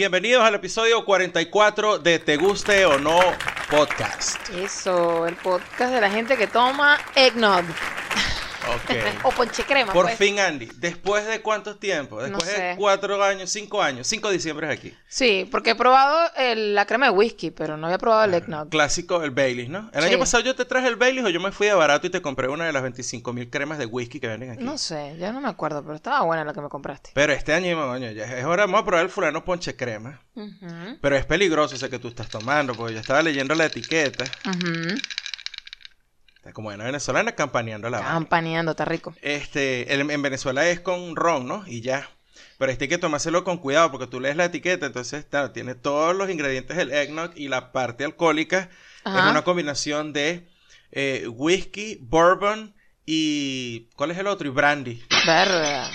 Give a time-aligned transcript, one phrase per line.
[0.00, 3.20] Bienvenidos al episodio 44 de Te Guste o No
[3.70, 4.48] Podcast.
[4.48, 7.66] Eso, el podcast de la gente que toma eggnog.
[8.74, 8.90] Ok.
[9.24, 9.92] o ponche crema.
[9.92, 10.18] Por pues.
[10.18, 12.22] fin, Andy, ¿después de cuántos tiempos?
[12.22, 12.74] Después de sé.
[12.78, 14.94] cuatro años, cinco años, cinco diciembres aquí.
[15.08, 18.68] Sí, porque he probado el- la crema de whisky, pero no había probado el eggnog.
[18.70, 19.90] Clásico, el Baileys, ¿no?
[19.92, 20.08] El Sí.
[20.08, 22.22] año pasado yo te traje el Baileys o yo me fui de barato y te
[22.22, 24.62] compré una de las 25 mil cremas de whisky que venden aquí.
[24.64, 27.10] No sé, ya no me acuerdo, pero estaba buena la que me compraste.
[27.14, 30.20] Pero este año, coño, ya es hora, vamos a probar el fulano ponche crema.
[31.02, 34.24] Pero es peligroso ese que tú estás tomando, porque yo estaba leyendo la etiqueta.
[34.46, 34.94] ujú.
[36.40, 38.12] Está como una venezolana campaneando la vaina.
[38.14, 39.14] Campaneando, está rico.
[39.20, 41.64] Este, el- en Venezuela es con ron, ¿no?
[41.66, 42.08] Y ya.
[42.56, 45.74] Pero este hay que tomárselo con cuidado porque tú lees la etiqueta, entonces claro, tiene
[45.74, 48.68] todos los ingredientes del eggnog y la parte alcohólica es
[49.04, 49.30] Ajá.
[49.30, 50.48] una combinación de
[50.92, 54.46] eh, whisky, bourbon y ¿cuál es el otro?
[54.46, 55.02] Y brandy.
[55.26, 55.90] Verga.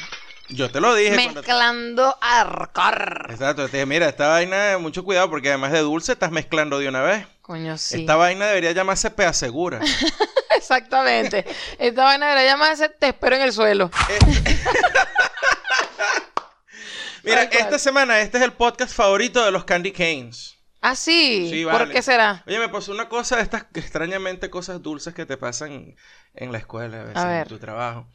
[0.50, 3.28] Yo te lo dije cuando Mezclando arcor.
[3.32, 6.88] Exacto, te dije, mira, esta vaina, mucho cuidado porque además de dulce estás mezclando de
[6.88, 7.26] una vez.
[7.46, 8.00] Coño, sí.
[8.00, 9.80] Esta vaina debería llamarse pea segura.
[10.58, 11.46] Exactamente.
[11.78, 13.92] Esta vaina de la llamarse te espero en el suelo.
[17.24, 20.58] Mira, esta semana este es el podcast favorito de los Candy Canes.
[20.82, 21.48] Ah, sí.
[21.52, 21.94] Sí, ¿Por vale.
[21.94, 22.44] qué será?
[22.48, 25.96] Oye, me pasó una cosa de estas extrañamente cosas dulces que te pasan
[26.38, 28.08] en la escuela, a veces, en tu trabajo.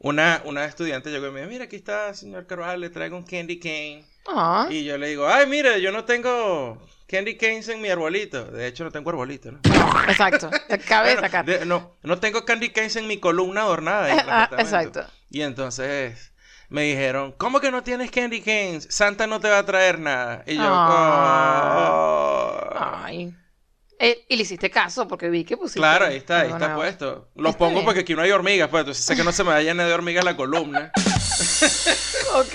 [0.00, 3.24] Una, una estudiante llegó y me dijo, mira, aquí está, señor Carvajal, le traigo un
[3.24, 4.04] candy cane.
[4.28, 4.66] Ah.
[4.70, 8.44] Y yo le digo, ay, mire, yo no tengo candy canes en mi arbolito.
[8.44, 9.58] De hecho, no tengo arbolito, ¿no?
[10.08, 10.50] Exacto.
[10.86, 11.44] Cabe Bueno, destacar.
[11.46, 14.08] de- no, no tengo candy canes en mi columna adornada.
[14.12, 15.00] en el Ah, apartamento.
[15.00, 15.12] exacto.
[15.30, 16.32] Y entonces
[16.68, 18.86] me dijeron, ¿cómo que no tienes candy canes?
[18.90, 20.44] Santa no te va a traer nada.
[20.46, 21.88] Y yo, Ah.
[21.90, 23.04] "Oh".
[23.04, 23.34] Ay.
[24.00, 25.80] Eh, y le hiciste caso porque vi que pusiste.
[25.80, 27.28] Claro, ahí está, ahí está puesto.
[27.34, 27.84] Lo Está pongo bien.
[27.84, 29.88] porque aquí no hay hormigas, pues entonces sé que no se me va a llenar
[29.88, 30.92] de hormigas la columna.
[32.34, 32.54] Ok.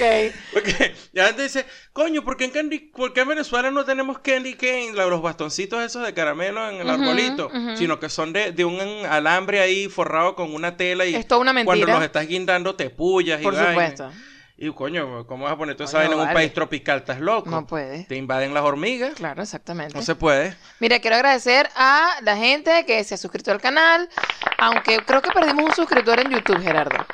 [0.53, 4.19] Porque ya antes dice, coño, ¿por qué en, candy, por qué en Venezuela no tenemos
[4.19, 4.93] candy cane?
[4.93, 8.79] Los bastoncitos esos de caramelo en el Ujú, arbolito, sino que son de, de un
[9.05, 11.93] alambre ahí forrado con una tela y Es toda una cuando mentira.
[11.95, 14.11] los estás guindando te pullas y Por vaina.
[14.63, 16.35] Y coño, ¿cómo vas a poner toda esa vaina en un vale.
[16.35, 16.99] país tropical?
[16.99, 17.49] ¿Estás loco?
[17.49, 18.05] No puede.
[18.05, 19.13] Te invaden las hormigas.
[19.13, 19.93] Claro, exactamente.
[19.93, 20.55] No se puede.
[20.79, 24.07] Mira, quiero agradecer a la gente que se ha suscrito al canal,
[24.59, 27.05] aunque creo que perdimos un suscriptor en YouTube, Gerardo.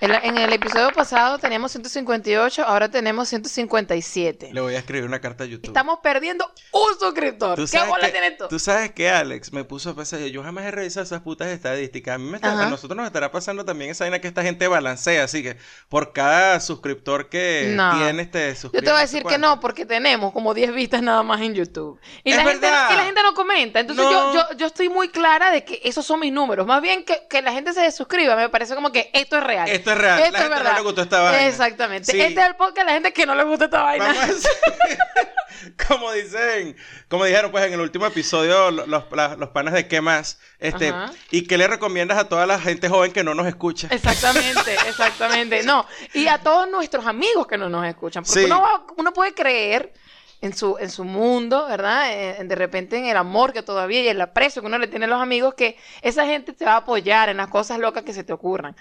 [0.00, 4.50] En, el episodio pasado teníamos 158, ahora tenemos 157.
[4.52, 5.66] Le voy a escribir una carta a YouTube.
[5.68, 7.54] Estamos perdiendo un suscriptor.
[7.56, 8.58] ¿Tú ¿Qué bola que- tienes tú?
[8.58, 12.16] Sabes que Alex me puso a pensar, yo jamás he revisado esas putas estadísticas.
[12.16, 14.66] A mí me está- a nosotros nos estará pasando también esa vaina que esta gente
[14.66, 15.56] balancea, así que
[15.88, 17.96] por cada suscriptor que No.
[17.98, 18.82] tiene este Yo suscriptor.
[18.84, 22.00] te voy a decir que no, porque tenemos como 10 vistas nada más en YouTube.
[22.24, 23.80] Y, Es la gente, y la gente no comenta.
[23.80, 24.32] Entonces No.
[24.34, 26.66] yo, yo, yo estoy muy clara de que esos son mis números.
[26.66, 29.68] Más bien que, que la gente se suscriba, me parece como que esto es real.
[29.72, 30.18] Esto es real.
[30.20, 30.70] Esto la es gente verdad.
[30.72, 31.46] no le gustó esta vaina.
[31.46, 32.12] Exactamente.
[32.12, 32.20] Sí.
[32.20, 34.14] Este es el podcast de la gente que no le gusta esta vaina.
[35.86, 36.76] Como dicen,
[37.08, 40.40] como dijeron pues en el último episodio lo- los, la- los panas de qué más,
[40.58, 41.12] este, Ajá.
[41.30, 43.86] y qué le recomiendas a toda la gente joven que no nos escucha.
[43.90, 45.62] Exactamente, exactamente.
[45.62, 48.24] No, y a todos nuestros amigos que no nos escuchan.
[48.24, 48.46] Porque Sí.
[48.46, 49.92] uno, va- uno puede creer
[50.40, 52.10] en su, en su mundo, ¿verdad?
[52.12, 54.88] Eh, En- de repente en el amor que todavía y el aprecio que uno le
[54.88, 58.02] tiene a los amigos, que esa gente te va a apoyar en las cosas locas
[58.02, 58.74] que se te ocurran.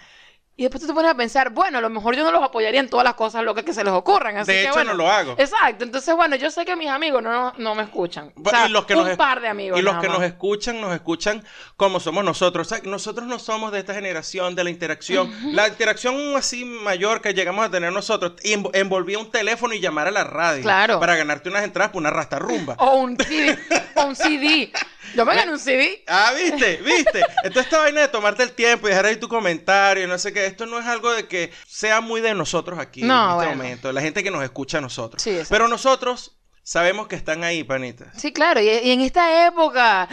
[0.57, 2.81] Y después tú te pones a pensar, bueno, a lo mejor yo no los apoyaría
[2.81, 4.37] en todas las cosas locas que se les ocurran.
[4.37, 5.31] Así De que, hecho, bueno, no lo hago.
[5.39, 5.83] Exacto.
[5.85, 8.31] Entonces, bueno, yo sé que mis amigos no, no me escuchan.
[8.43, 9.79] O sea, y los que un nos, par de amigos.
[9.79, 11.43] Y los que nos escuchan, nos escuchan
[11.77, 12.67] como somos nosotros.
[12.71, 15.33] O sea, nosotros no somos de esta generación de la interacción.
[15.55, 20.09] La interacción así mayor que llegamos a tener nosotros env- envolvía un teléfono y llamar
[20.09, 20.61] a la radio.
[20.61, 20.99] Claro.
[20.99, 22.75] Para ganarte unas entradas por una rastarrumba.
[22.77, 23.57] O un CD.
[23.95, 24.71] o un CD.
[25.15, 26.03] Yo me gané un CD.
[26.07, 27.21] Ah, viste, viste.
[27.43, 30.45] Entonces esta vaina de tomarte el tiempo y dejar ahí tu comentario, no sé qué,
[30.45, 33.63] esto no es algo de que sea muy de nosotros aquí No, en este bueno.
[33.63, 35.21] momento, la gente que nos escucha a nosotros.
[35.21, 35.39] Sí.
[35.49, 38.11] Pero nosotros sabemos que están ahí, panita.
[38.15, 40.07] Sí, claro, y, y en esta época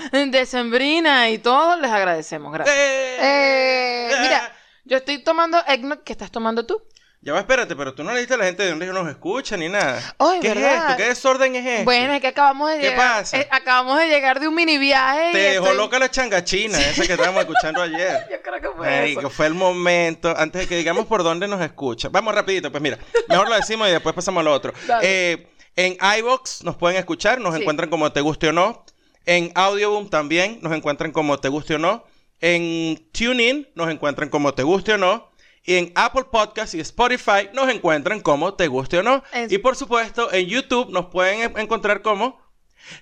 [0.49, 2.77] decembrina y todo, les agradecemos, gracias.
[2.77, 3.17] ¡Eh!
[3.21, 4.53] Eh, mira,
[4.85, 6.83] yo estoy tomando eggnog, ¿qué estás tomando tú?
[7.21, 9.57] Ya va, espérate, pero tú no le dijiste a la gente de dónde nos escucha
[9.57, 10.01] ni nada.
[10.19, 10.73] Ay, ¿Qué ¿verdad?
[10.75, 10.97] es esto?
[10.97, 11.85] ¿Qué desorden es esto?
[11.85, 13.19] Bueno, es que acabamos de ¿Qué llegar.
[13.19, 13.37] pasa?
[13.39, 15.31] eh, acabamos de llegar de un mini viaje.
[15.31, 18.25] y Te dejó estoy- loca la changachina, esa que estábamos escuchando ayer.
[18.31, 19.31] Yo creo que fue Marico, eso.
[19.31, 22.09] fue el momento, antes de que digamos por dónde nos escucha.
[22.09, 22.99] Vamos rapidito, pues mira,
[23.29, 24.73] mejor lo decimos y después pasamos a lo otro.
[25.03, 27.61] Eh, en iVox nos pueden escuchar, nos Sí.
[27.63, 28.85] encuentran como Te Guste o No.
[29.27, 32.05] En Audioboom también nos encuentran como Te Guste o No.
[32.41, 35.31] En TuneIn nos encuentran como Te Guste o No.
[35.69, 39.23] Y en Apple Podcast y Spotify nos encuentran como Te Guste o No.
[39.35, 42.41] Es- Y por supuesto, en YouTube nos pueden en- encontrar como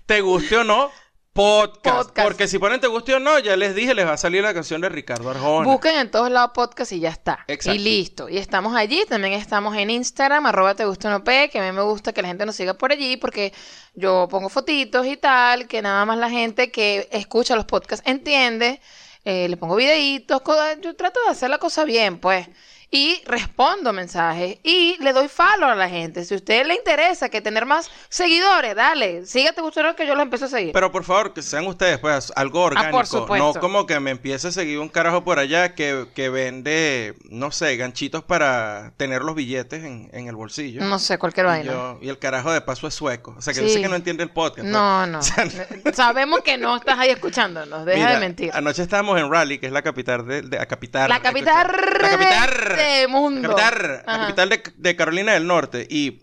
[0.07, 0.91] Te Guste o No
[1.33, 2.09] podcast.
[2.09, 2.27] Podcast.
[2.27, 4.53] Porque si ponen te guste o no, ya les dije, les va a salir la
[4.55, 5.71] canción de Ricardo Arjona.
[5.71, 7.45] Busquen en todos lados podcast y ya está.
[7.47, 7.77] Exacto.
[7.77, 8.29] Y listo.
[8.29, 9.05] Y estamos allí.
[9.09, 12.13] También estamos en Instagram, arroba te gusta o no pe, que a mí me gusta
[12.13, 13.53] que la gente nos siga por allí porque
[13.95, 18.81] yo pongo fotitos y tal, que nada más la gente que escucha los podcasts entiende.
[19.29, 20.41] Eh, le pongo videitos,
[20.83, 22.49] yo trato de hacer la cosa bien, pues.
[22.97, 26.25] Y respondo mensajes y le doy follow a la gente.
[26.25, 30.23] Si a usted le interesa que tener más seguidores, dale, sígate gustando que yo los
[30.23, 30.73] empiezo a seguir.
[30.73, 32.99] Pero por favor, que sean ustedes, pues, algo orgánico.
[32.99, 33.53] Ah, supuesto.
[33.55, 37.51] no como que me empiece a seguir un carajo por allá que, que vende, no
[37.51, 40.83] sé, ganchitos para tener los billetes en, en el bolsillo.
[40.83, 41.73] no sé, cualquier y, vaina.
[41.73, 43.35] yo- y el carajo de paso es sueco.
[43.37, 43.67] O sea, que Sí.
[43.67, 44.61] dice que no entiende el podcast.
[44.61, 44.73] pues.
[44.73, 45.19] No, no.
[45.21, 45.45] O sea,
[45.93, 47.85] Sabemos que no estás ahí escuchándonos.
[47.85, 48.51] Deja Mira, de mentir.
[48.55, 51.09] Anoche estábamos en Raleigh, que es la capital de, de- la capital.
[51.11, 51.67] La capital
[52.01, 52.51] La capital
[52.87, 53.49] del mundo.
[53.49, 55.87] La capital, la capital de, de Carolina del Norte.
[55.89, 56.21] Y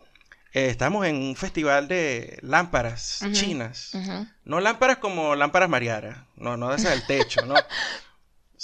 [0.54, 3.92] eh, estamos en un festival de lámparas chinas.
[4.45, 6.25] No lámparas como lámparas Mariara.
[6.36, 7.56] No, no de esas del techo, ¿no?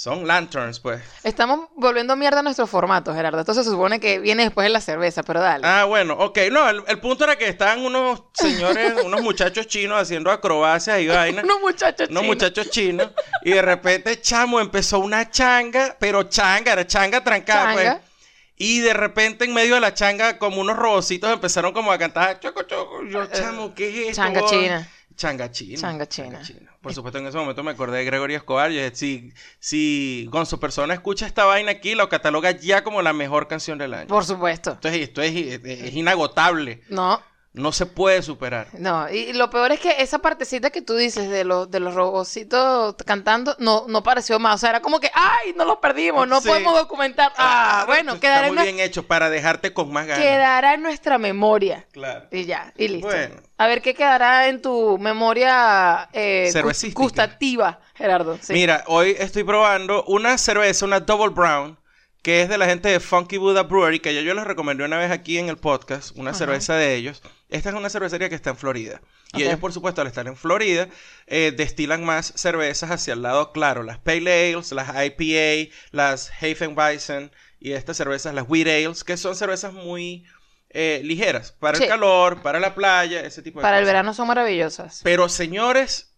[0.00, 1.02] Son lanterns, pues.
[1.24, 3.38] Estamos volviendo mierda nuestro formato, Gerardo.
[3.40, 5.66] Entonces se supone que viene después de la cerveza, pero dale.
[5.66, 6.38] Ah, bueno, ok.
[6.50, 11.08] No, el, el punto era que estaban unos señores, unos muchachos chinos haciendo acrobacias y
[11.08, 11.44] vainas.
[11.44, 12.34] Unos muchachos unos chinos.
[12.34, 13.10] muchachos chinos.
[13.42, 17.92] Y de repente, chamo, empezó una changa, pero changa, era changa trancada, Changa.
[17.98, 18.10] pues.
[18.56, 22.40] Y de repente, en medio de la changa, como unos robocitos empezaron como a cantar
[22.40, 23.04] choco, choco.
[23.04, 24.10] Yo, chamo, ¿qué es esto?
[24.12, 24.88] Eh, Changa vos?" china.
[25.14, 25.78] Changa china.
[25.78, 26.69] Changa china.
[26.80, 28.70] Por supuesto, en ese momento me acordé de Gregorio Escobar.
[28.70, 33.12] Y dije, si, si Gonzo Persona escucha esta vaina aquí, lo cataloga ya como la
[33.12, 34.06] mejor canción del año.
[34.08, 34.72] Por supuesto.
[34.72, 36.80] Entonces, esto es, es- es inagotable.
[36.88, 37.20] No,
[37.52, 38.68] No se puede superar.
[38.74, 39.10] no.
[39.10, 42.94] Y lo peor es que esa partecita que tú dices de los, de los robocitos
[43.04, 44.54] cantando no, no pareció más.
[44.54, 45.52] O sea, era como que, ¡ay!
[45.56, 46.46] No los perdimos, no Sí.
[46.48, 47.32] podemos documentar.
[47.36, 50.22] Ah, Claro, bueno, está quedará en, muy bien hecho para dejarte con más ganas.
[50.22, 51.86] quedará en nuestra memoria.
[51.90, 52.28] Claro.
[52.30, 53.08] Y ya, y listo.
[53.08, 53.34] Bueno.
[53.58, 56.52] A ver qué quedará en tu memoria eh,
[56.94, 58.38] gustativa, Gerardo.
[58.40, 58.52] Sí.
[58.52, 61.78] Mira, hoy estoy probando una cerveza, una Double Brown,
[62.22, 64.98] que es de la gente de Funky Buddha Brewery, que ya yo les recomendé una
[64.98, 66.38] vez aquí en el podcast, una Ajá.
[66.38, 67.22] cerveza de ellos.
[67.50, 69.00] Esta es una cervecería que está en Florida.
[69.34, 70.88] Y ellos, por supuesto, al estar en Florida,
[71.26, 73.82] eh, destilan más cervezas hacia el lado claro.
[73.82, 79.34] Las Pale Ales, las IPA, las Hefeweizen y estas cervezas, las Wheat Ales, que son
[79.36, 80.24] cervezas muy
[80.70, 81.82] eh, ligeras para Sí.
[81.84, 83.92] el calor, para la playa, ese tipo de Para el cosas.
[83.92, 85.00] verano son maravillosas.
[85.02, 86.14] Pero señores,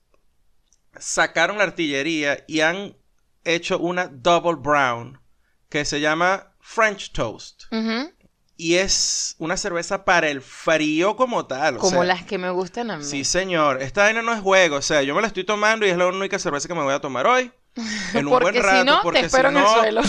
[0.98, 2.96] sacaron la artillería y han
[3.44, 5.20] hecho una double brown
[5.70, 7.64] que se llama French Toast.
[8.62, 11.76] Y es una cerveza para el frío como tal.
[11.76, 13.04] o Como sea, las que me gustan a mí.
[13.04, 13.82] Sí, señor.
[13.82, 14.76] Esta vaina no es juego.
[14.76, 16.94] O sea, yo me la estoy tomando y es la única cerveza que me voy
[16.94, 17.50] a tomar hoy.
[18.14, 18.84] En un Porque buen si rato.
[18.84, 20.02] no, te porque espero en el no, suelo.
[20.02, 20.08] me-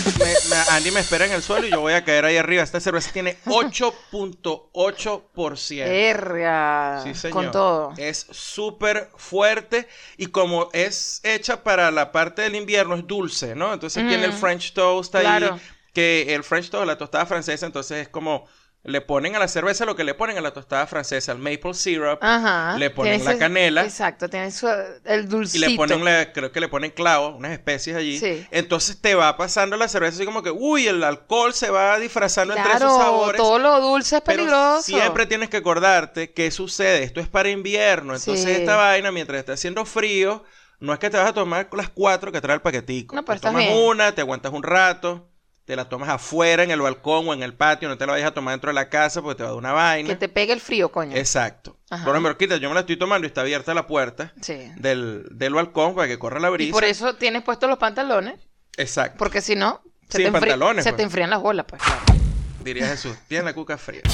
[0.50, 2.62] me- Andy me espera en el suelo y yo voy a caer ahí arriba.
[2.62, 5.84] Esta cerveza tiene 8.8%.
[5.84, 7.00] Verga.
[7.02, 7.32] Sí, señor.
[7.34, 7.92] Con todo.
[7.96, 13.72] Es súper fuerte y como es hecha para la parte del invierno, es dulce, ¿no?
[13.72, 14.32] Entonces tiene el.
[14.34, 15.58] French toast ahí, Claro.
[15.94, 18.46] Que el French toast, la tostada francesa, entonces es como
[18.86, 21.72] le ponen a la cerveza lo que le ponen a la tostada francesa, el maple
[21.72, 22.76] syrup, Ajá.
[22.76, 23.82] le ponen la ese- canela.
[23.82, 24.68] Exacto, tiene su,
[25.06, 25.66] el y dulcito.
[25.66, 28.18] le ponen, la- creo que le ponen clavos, unas especies allí.
[28.18, 28.46] Sí.
[28.50, 32.54] Entonces te va pasando la cerveza así como que, uy, el alcohol se va disfrazando
[32.54, 33.40] entre esos sabores.
[33.40, 34.82] todo lo dulce es Pero peligroso.
[34.82, 37.04] siempre tienes que acordarte qué sucede.
[37.04, 38.14] Esto es para invierno.
[38.14, 38.50] Entonces, Sí.
[38.50, 40.44] esta vaina, mientras está haciendo frío,
[40.80, 43.16] no es que te vas a tomar las cuatro que trae el paquetico.
[43.16, 43.78] No, pero te tomas bien.
[43.82, 45.30] una, te aguantas un rato,
[45.64, 47.88] te la tomas afuera, en el balcón o en el patio.
[47.88, 49.58] No te la vayas a tomar dentro de la casa porque te va a dar
[49.58, 50.08] una vaina.
[50.08, 51.16] Que te pegue el frío, coño.
[51.16, 51.78] Exacto.
[51.90, 52.04] Ajá.
[52.04, 54.56] Por ejemplo, yo me la estoy tomando y está abierta la puerta Sí.
[54.76, 56.68] del, del balcón para que corra la brisa.
[56.68, 58.40] Y por eso tienes puestos los pantalones,
[58.76, 59.16] Exacto.
[59.18, 60.96] porque si no, se, Sin te, pantalones, se pues.
[60.98, 61.80] te enfrían las bolas, pues.
[61.82, 62.02] claro.
[62.62, 64.02] Diría Jesús, tiene la cuca fría.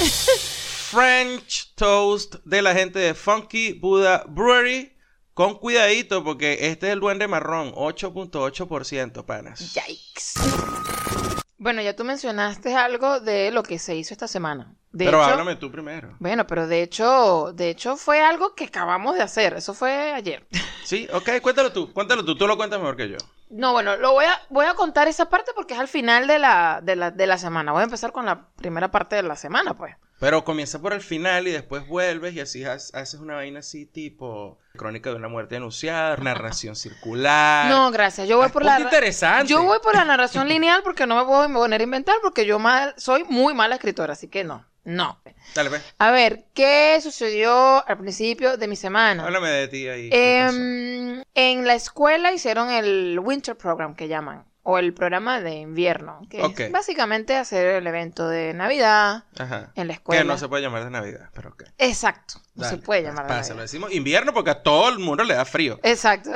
[0.90, 4.96] French Toast de la gente de Funky Buddha Brewery.
[5.34, 9.72] Con cuidadito porque este es el duende marrón, 8.8%, panas.
[9.74, 11.19] Yikes.
[11.60, 14.74] Bueno, ya tú mencionaste algo de lo que se hizo esta semana.
[14.92, 16.16] De Pero hecho, háblame tú primero.
[16.18, 19.54] Bueno, pero de hecho, de hecho fue algo que acabamos de hacer.
[19.54, 20.46] Eso fue ayer.
[20.82, 23.16] Sí, ok, cuéntalo tú, cuéntalo tú, tú lo cuentas mejor que yo.
[23.48, 26.40] No, bueno, lo voy a, voy a contar esa parte porque es al final de
[26.40, 27.70] la, de la, de la semana.
[27.70, 29.94] Voy a empezar con la primera parte de la semana, pues.
[30.18, 33.86] Pero comienza por el final y después vuelves y así ha- haces una vaina así
[33.86, 37.70] tipo crónica de una muerte anunciada, narración circular.
[37.70, 38.26] No, gracias.
[38.26, 39.46] Yo voy Es por la interesante.
[39.52, 42.58] Yo voy por la narración lineal porque no me puedo poner a inventar porque yo
[42.58, 44.64] mal, soy muy mala escritora, así que no.
[44.84, 45.20] No.
[45.54, 45.82] Dale, pues.
[45.98, 49.24] A ver, ¿qué sucedió al principio de mi semana?
[49.24, 50.08] Háblame de ti ahí.
[50.12, 54.44] Em, en la escuela hicieron el winter program que llaman.
[54.62, 59.72] o el programa de invierno, que es básicamente hacer el evento de Navidad Ajá.
[59.74, 60.20] en la escuela.
[60.20, 61.64] Que no se puede llamar de Navidad, pero ok.
[61.78, 63.62] Exacto, no Dale, se puede pues, llamar de pasa, Lo Navidad.
[63.64, 65.80] decimos invierno porque a todo el mundo le da frío.
[65.82, 66.30] Exacto.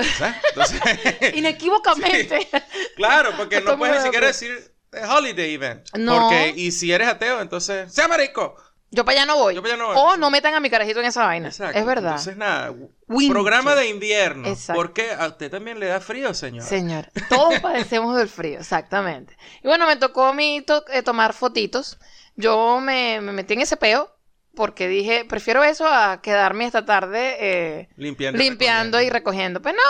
[0.49, 0.81] Entonces,
[1.35, 2.49] Inequívocamente.
[2.97, 5.89] claro, porque no puedes ni siquiera decir eh, holiday event.
[5.97, 6.19] No.
[6.21, 8.57] Porque, y si eres ateo, entonces, sea marico.
[8.91, 9.57] Yo para allá no voy.
[9.57, 9.97] Yo para allá no voy.
[9.99, 11.49] O no metan a mi carajito en esa vaina.
[11.49, 11.77] Exacto.
[11.77, 12.11] Es verdad.
[12.13, 12.73] Entonces, nada.
[13.09, 13.33] Winter.
[13.33, 14.47] Programa de invierno.
[14.49, 14.81] Exacto.
[14.81, 16.65] ¿Por qué a usted también le da frío, señor?
[16.65, 19.37] Señor, todos padecemos del frío, exactamente.
[19.65, 21.99] Y bueno, me tocó a mí to- eh, tomar fotitos.
[22.37, 24.15] Yo me, me metí en ese peo
[24.55, 28.41] porque dije, prefiero eso a quedarme esta tarde eh, Limpiando.
[28.41, 29.61] y limpiando y recogiendo.
[29.61, 29.81] Pues no,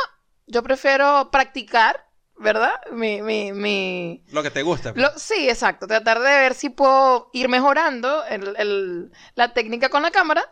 [0.47, 2.04] yo prefiero practicar,
[2.39, 2.73] ¿verdad?
[2.93, 4.23] Mi, mi, mi...
[4.33, 4.93] Lo que te gusta.
[4.97, 5.87] Lo- sí, exacto.
[5.87, 10.43] Tratar de ver si puedo ir mejorando el- el- la técnica con la cámara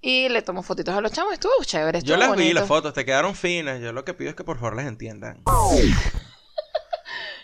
[0.00, 1.32] y le tomo fotitos a los chamos.
[1.32, 3.80] Estuvo chévere, estuvo Yo las vi, las fotos, te quedaron finas.
[3.80, 5.42] Yo lo que pido es que por favor las entiendan.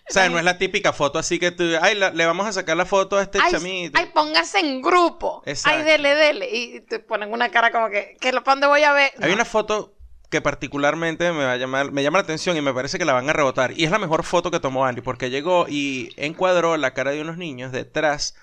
[0.09, 2.53] O sea, no es la típica foto así que tú, ay, la- le vamos a
[2.53, 3.97] sacar la foto a este Ay, chamito.
[3.97, 5.41] ay, póngase en grupo.
[5.47, 5.79] Exacto.
[5.79, 6.49] Ay, dele, dele.
[6.51, 9.13] Y te ponen una cara como que, ¿qué lo dónde voy a ver?
[9.21, 9.35] Hay No.
[9.37, 9.95] una foto
[10.31, 13.13] que particularmente me va a llamar, me llama la atención y me parece que la
[13.13, 13.73] van a rebotar.
[13.73, 17.21] Y es la mejor foto que tomó Andy, porque llegó y encuadró la cara de
[17.21, 18.37] unos niños detrás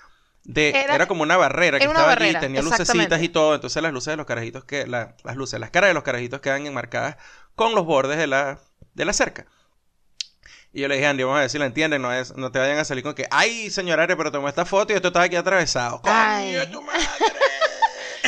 [0.44, 0.68] de.
[0.70, 3.54] Era, Era- como una barrera que estaba barrera, allí, tenía lucecitas y todo.
[3.54, 4.86] Entonces las luces de los carajitos que.
[4.86, 7.16] la- las luces, las caras de los carajitos quedan enmarcadas
[7.54, 8.58] con los bordes de la,
[8.94, 9.46] de la cerca.
[10.72, 12.58] Y yo le dije, Andy, vamos a ver si la entienden, no, es, no te
[12.58, 15.22] vayan a salir con que, ay, señor Are, pero tomó esta foto y esto está
[15.22, 16.02] aquí atravesado.
[16.04, 16.48] Ay.
[16.52, 17.00] ¡Coño de tu madre!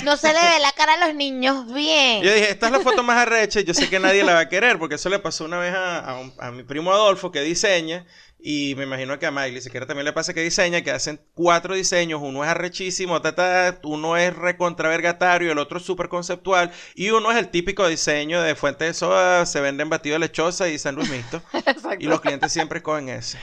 [0.04, 2.22] No se le ve la cara a los niños bien.
[2.22, 4.48] Yo dije, esta es la foto más arrecha yo sé que nadie la va a
[4.48, 8.04] querer, porque eso le pasó una vez a, a mi primo Adolfo que diseña,
[8.42, 11.20] y me imagino que a Miley, si quiere también le pasa que diseña, que hacen
[11.34, 16.72] cuatro diseños, uno es arrechísimo, ta, ta, uno es recontravergatario, el otro es súper conceptual,
[16.94, 20.68] y uno es el típico diseño de fuente de soda, se venden batido de lechosa
[20.68, 21.96] y sándwich mixto, Exacto.
[21.98, 23.38] y los clientes siempre cogen ese.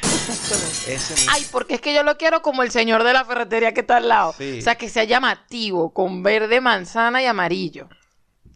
[0.88, 1.32] Ese mismo.
[1.34, 3.98] Ay, porque es que yo lo quiero como el señor de la ferretería que está
[3.98, 4.34] al lado.
[4.38, 4.60] Sí.
[4.60, 7.88] O sea, que sea llamativo, con verde, manzana y amarillo.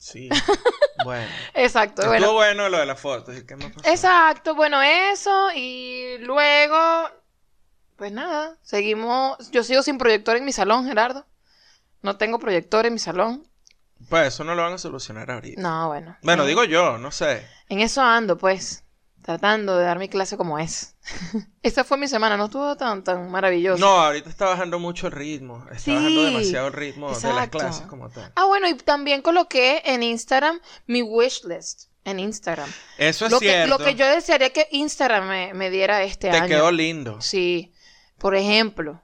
[0.01, 0.29] Sí,
[1.05, 1.27] bueno.
[1.53, 2.33] Exacto, Estuvo bueno.
[2.33, 3.31] bueno lo de la foto.
[3.31, 3.87] ¿y ¿Qué más pasó?
[3.87, 5.51] Exacto, bueno, eso.
[5.55, 7.07] Y luego,
[7.97, 9.51] pues nada, seguimos.
[9.51, 11.27] Yo sigo sin proyector en mi salón, Gerardo.
[12.01, 13.47] No tengo proyector en mi salón.
[14.09, 15.61] Pues eso no lo van a solucionar ahorita.
[15.61, 16.17] No, bueno.
[16.23, 17.45] Bueno, Eh, digo yo, no sé.
[17.69, 18.83] En eso ando, pues.
[19.21, 20.95] Tratando de dar mi clase como es.
[21.63, 23.79] Esta fue mi semana, no estuvo tan, tan maravilloso.
[23.79, 25.63] No, ahorita está bajando mucho el ritmo.
[25.65, 28.31] Está Sí, bajando demasiado el ritmo de las clases como tal.
[28.35, 31.89] Ah, bueno, y también coloqué en Instagram mi wishlist.
[32.03, 32.67] En Instagram.
[32.97, 33.77] Eso es lo, que, cierto.
[33.77, 36.47] lo que yo desearía que Instagram me, me diera este Te año.
[36.47, 37.21] quedó lindo.
[37.21, 37.71] Sí.
[38.17, 38.99] Por ejemplo,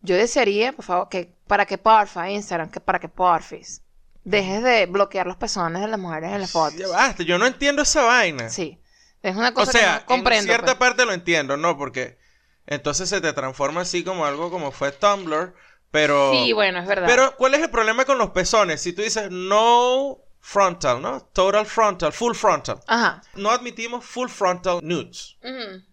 [0.00, 3.82] yo desearía, por favor, que para que porfa, Instagram, que para que porfis,
[4.24, 6.78] dejes de bloquear los pezones de las mujeres en las fotos.
[6.78, 8.48] Ya basta, yo no entiendo esa vaina.
[8.48, 8.80] Sí.
[9.22, 10.44] Es una o cosa sea, que no en comprendo.
[10.44, 10.76] cierta pues.
[10.76, 11.76] parte lo entiendo, ¿no?
[11.76, 12.18] Porque
[12.66, 15.54] entonces se te transforma así como algo como fue Tumblr,
[15.90, 16.32] pero...
[16.32, 17.06] Sí, bueno, es verdad.
[17.06, 18.82] Pero, ¿cuál es el problema con los pezones?
[18.82, 21.22] Si tú dices no frontal, ¿no?
[21.32, 22.80] Total frontal, full frontal.
[22.86, 23.20] Ajá.
[23.34, 25.36] No admitimos full frontal nudes.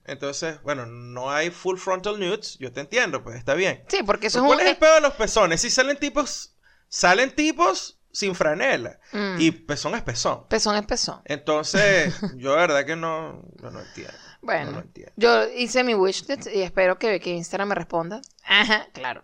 [0.05, 3.83] Entonces, bueno, no hay full frontal nudes, yo te entiendo, pues está bien.
[3.87, 4.65] Sí, porque eso es ¿Cuál un...
[4.65, 5.61] es el pedo de los pezones?
[5.61, 6.55] Si salen tipos,
[6.87, 8.97] salen tipos sin franela.
[9.11, 9.35] Mm.
[9.41, 10.45] Y pezón es pezón.
[10.47, 11.21] Pezón es pezón.
[11.25, 14.13] Entonces, yo de verdad que no, yo no entiendo.
[14.41, 15.11] Bueno, No entiendo.
[15.17, 18.21] yo hice mi wishlist y espero que, que Instagram me responda.
[18.45, 19.23] Ajá, claro.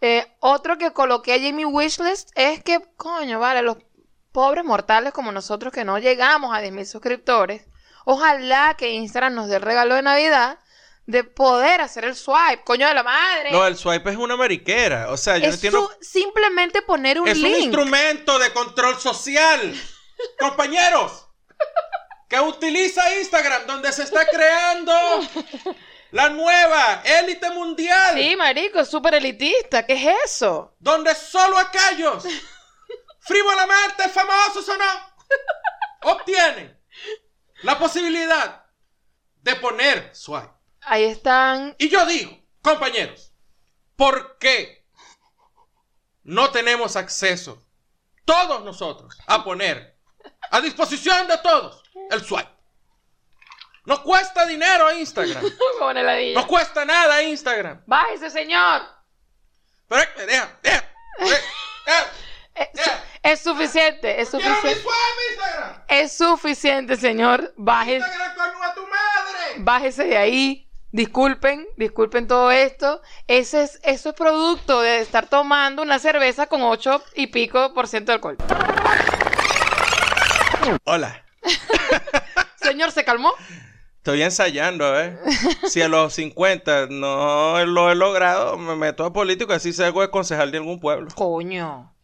[0.00, 3.78] Eh, otro que coloqué allí en mi wishlist es que, coño, vale, los
[4.30, 7.66] pobres mortales como nosotros que no llegamos a 10.000 suscriptores,
[8.04, 10.58] ojalá que Instagram nos dé el regalo de Navidad
[11.08, 13.50] de poder hacer el swipe, coño de la madre.
[13.50, 15.10] No, el swipe es una mariquera.
[15.10, 15.90] O sea, yo no es entiendo.
[16.02, 17.58] simplemente poner un es un link.
[17.64, 19.74] instrumento de control social.
[20.38, 21.26] Compañeros,
[22.28, 24.92] que utiliza Instagram, donde se está creando
[26.10, 28.14] la nueva élite mundial.
[28.14, 29.86] Sí, marico, es súper elitista.
[29.86, 30.74] ¿Qué es eso?
[30.78, 32.24] donde solo aquellos
[33.20, 34.84] frívolamente famosos o no
[36.12, 36.78] obtienen
[37.62, 38.66] la posibilidad
[39.36, 40.57] de poner swipe.
[40.88, 43.32] Ahí están Y yo digo, compañeros,
[43.94, 44.86] ¿por qué
[46.22, 47.62] no tenemos acceso
[48.24, 49.98] todos nosotros a poner
[50.50, 52.48] a disposición de todos el swipe?
[53.84, 55.42] No cuesta dinero Instagram.
[56.34, 57.82] No cuesta nada Instagram.
[57.86, 58.82] Bájese, señor.
[59.86, 61.40] Pero, eh, deja, deja, deja,
[62.74, 63.04] deja.
[63.22, 64.84] Es, suficiente, es ¡Quiero mi suficiente.
[65.88, 67.54] Es suficiente, señor.
[67.56, 69.54] Baje, ¡Instagram a tu madre!
[69.58, 70.67] bájese de ahí.
[70.90, 73.02] Disculpen, disculpen todo esto.
[73.26, 77.88] Ese es, eso es producto de estar tomando una cerveza con 8 y pico por
[77.88, 78.38] ciento de alcohol.
[80.84, 81.24] Hola.
[82.56, 83.32] Señor, ¿se calmó?
[83.98, 85.18] Estoy ensayando, ¿eh?
[85.68, 90.10] Si a los 50 no lo he logrado, me meto a político, así sea de
[90.10, 91.08] concejal de algún pueblo.
[91.14, 91.94] Coño.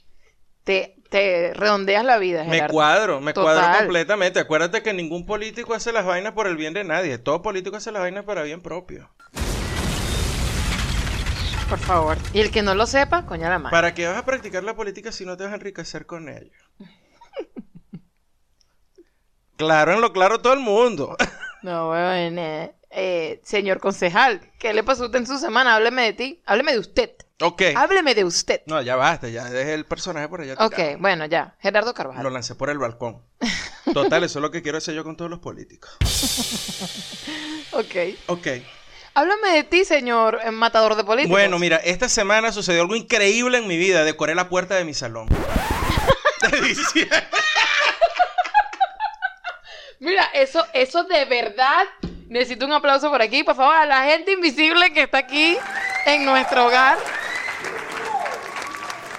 [0.65, 2.73] Te, te redondeas la vida, Me Gerardo.
[2.73, 4.41] cuadro, me cuadro completamente.
[4.41, 7.19] Acuérdate que ningún político hace las vainas por el bien de nadie.
[7.19, 9.11] Todo político hace las vainas para bien propio.
[11.69, 12.19] Por favor.
[12.33, 13.71] Y el que no lo sepa, coño a la mano.
[13.71, 16.51] ¿Para qué vas a practicar la política si no te vas a enriquecer con ello?
[19.57, 21.17] claro, en lo claro todo el mundo.
[21.63, 25.75] No, bueno, eh, señor concejal, ¿qué le pasó a usted en su semana?
[25.75, 26.43] Hábleme de ti.
[26.47, 27.11] Hábleme de usted.
[27.41, 27.63] ok.
[27.77, 28.63] Hábleme de usted.
[28.67, 30.55] No, ya basta, ya dejé el personaje por allá.
[30.59, 31.57] Ok, bueno, ya.
[31.61, 32.23] Gerardo Carvajal.
[32.23, 33.23] Lo lancé por el balcón.
[33.93, 35.91] Total, eso es lo que quiero hacer yo con todos los políticos.
[37.73, 37.97] Ok.
[38.27, 38.47] Ok.
[39.15, 41.33] Háblame de ti, señor eh, matador de políticos.
[41.33, 44.05] Bueno, mira, esta semana sucedió algo increíble en mi vida.
[44.05, 45.27] Decoré la puerta de mi salón.
[49.99, 51.85] Mira, eso, eso de verdad.
[52.29, 55.57] Necesito un aplauso por aquí, por favor, a la gente invisible que está aquí
[56.07, 56.99] en nuestro hogar.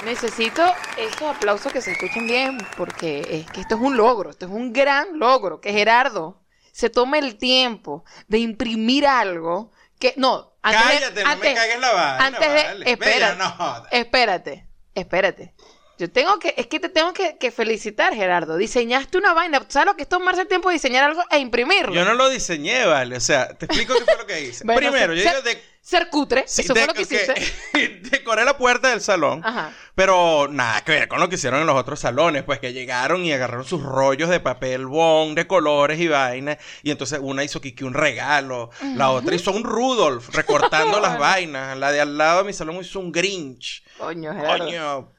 [0.03, 0.63] Necesito
[0.97, 4.51] estos aplausos que se escuchen bien, porque es que esto es un logro, esto es
[4.51, 10.81] un gran logro, que Gerardo se tome el tiempo de imprimir algo que, no, antes
[10.85, 12.91] de- Cállate, no me cagues la vaina, Antes de, vale.
[12.91, 15.53] espérate, no espérate, espérate.
[15.97, 18.57] Yo tengo que, es que te tengo que, que felicitar, Gerardo.
[18.57, 19.63] Diseñaste una vaina.
[19.69, 21.93] ¿Sabes lo que es tomarse el tiempo de diseñar algo e imprimirlo?
[21.95, 23.15] Yo no lo diseñé, vale.
[23.17, 24.63] O sea, te explico qué fue lo que hice.
[24.65, 27.35] Bueno, Primero, yo ser- de, Ser cutre, sí, eso de- fue lo que hiciste.
[28.09, 29.41] decoré la puerta del salón.
[29.45, 29.71] Ajá.
[29.93, 33.23] Pero nada que ver con lo que hicieron en los otros salones, pues que llegaron
[33.23, 36.57] y agarraron sus rollos de papel bond, de colores y vainas.
[36.81, 41.77] Y entonces una hizo Kiki un regalo, la otra hizo un Rudolph recortando las vainas,
[41.77, 43.83] la de al lado de mi salón hizo un Grinch.
[43.99, 44.65] Coño, Gerardo.
[44.65, 45.11] Coño,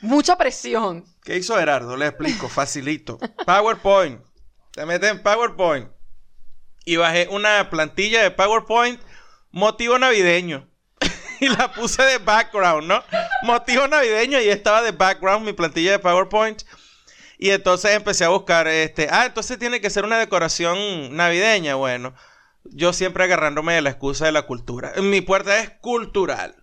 [0.00, 1.04] Mucha presión.
[1.24, 1.96] ¿qué hizo Gerardo?
[1.96, 3.18] Le explico, facilito.
[3.46, 4.20] PowerPoint.
[4.72, 5.88] Te metes en PowerPoint.
[6.84, 9.00] Y bajé una plantilla de PowerPoint
[9.50, 10.68] motivo navideño.
[11.40, 13.02] y la puse de background, ¿no?
[13.42, 16.62] Motivo navideño y estaba de background mi plantilla de PowerPoint.
[17.38, 21.74] Y entonces empecé a buscar, este, ah, entonces tiene que ser una decoración navideña.
[21.74, 22.14] Bueno,
[22.64, 24.92] yo siempre agarrándome de la excusa de la cultura.
[25.00, 26.56] Mi puerta es cultural.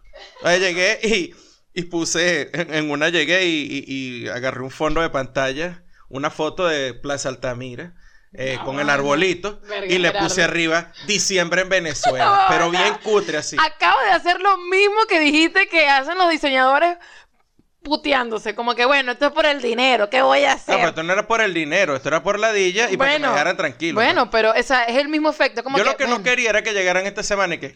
[0.44, 1.34] Ahí llegué y,
[1.78, 6.32] y puse, en, en una llegué y, y- y agarré un fondo de pantalla, una
[6.32, 7.94] foto de Plaza Altamira.
[8.34, 12.72] eh, con el arbolito y le puse arriba diciembre en Venezuela, No, pero no.
[12.72, 13.56] bien cutre así.
[13.60, 16.98] Acabo de hacer lo mismo que dijiste que hacen los diseñadores
[17.84, 18.54] puteándose.
[18.54, 20.10] Como que, bueno, esto es por el dinero.
[20.10, 20.76] ¿Qué voy a No, hacer?
[20.76, 23.20] pero esto no era por el dinero, esto era por la dilla y para que
[23.20, 23.96] me dejaran tranquilo.
[23.96, 24.06] pues.
[24.08, 25.64] Bueno, pero esa es el mismo efecto.
[25.64, 27.76] Como Yo que, lo que no quería era que llegaran esta semana y que.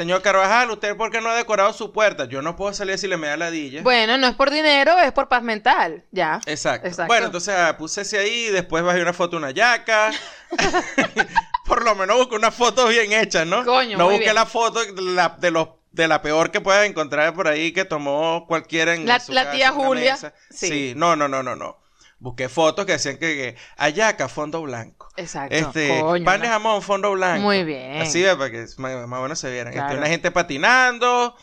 [0.00, 2.24] Señor Carvajal, ¿usted por qué no ha decorado su puerta?
[2.24, 3.82] Yo no puedo salir si le me da ladilla.
[3.82, 6.06] Bueno, no es por dinero, es por paz mental.
[6.10, 6.40] Ya.
[6.46, 6.88] Exacto.
[6.88, 7.08] Exacto.
[7.08, 10.10] Bueno, entonces ah, puse ese ahí, después bajé una foto de una yaca.
[11.66, 13.62] Por lo menos busqué una foto bien hecha, ¿no?
[13.62, 14.34] Coño, no muy busqué bien.
[14.36, 17.84] la foto de la, de los de la peor que puedas encontrar por ahí que
[17.84, 20.16] tomó cualquiera en La- su la casa, tía Julia.
[20.16, 20.30] Sí.
[20.48, 20.92] Sí.
[20.96, 21.76] no, no, no, no, no.
[22.22, 25.08] Busqué fotos que decían que, que ayaca, fondo blanco.
[25.16, 25.54] Exacto.
[25.56, 27.40] Este, Coño, pan de jamón, fondo blanco.
[27.42, 28.02] Muy bien.
[28.02, 29.72] Así ve, para que más, más o menos se vieran.
[29.72, 31.34] Este, una gente patinando.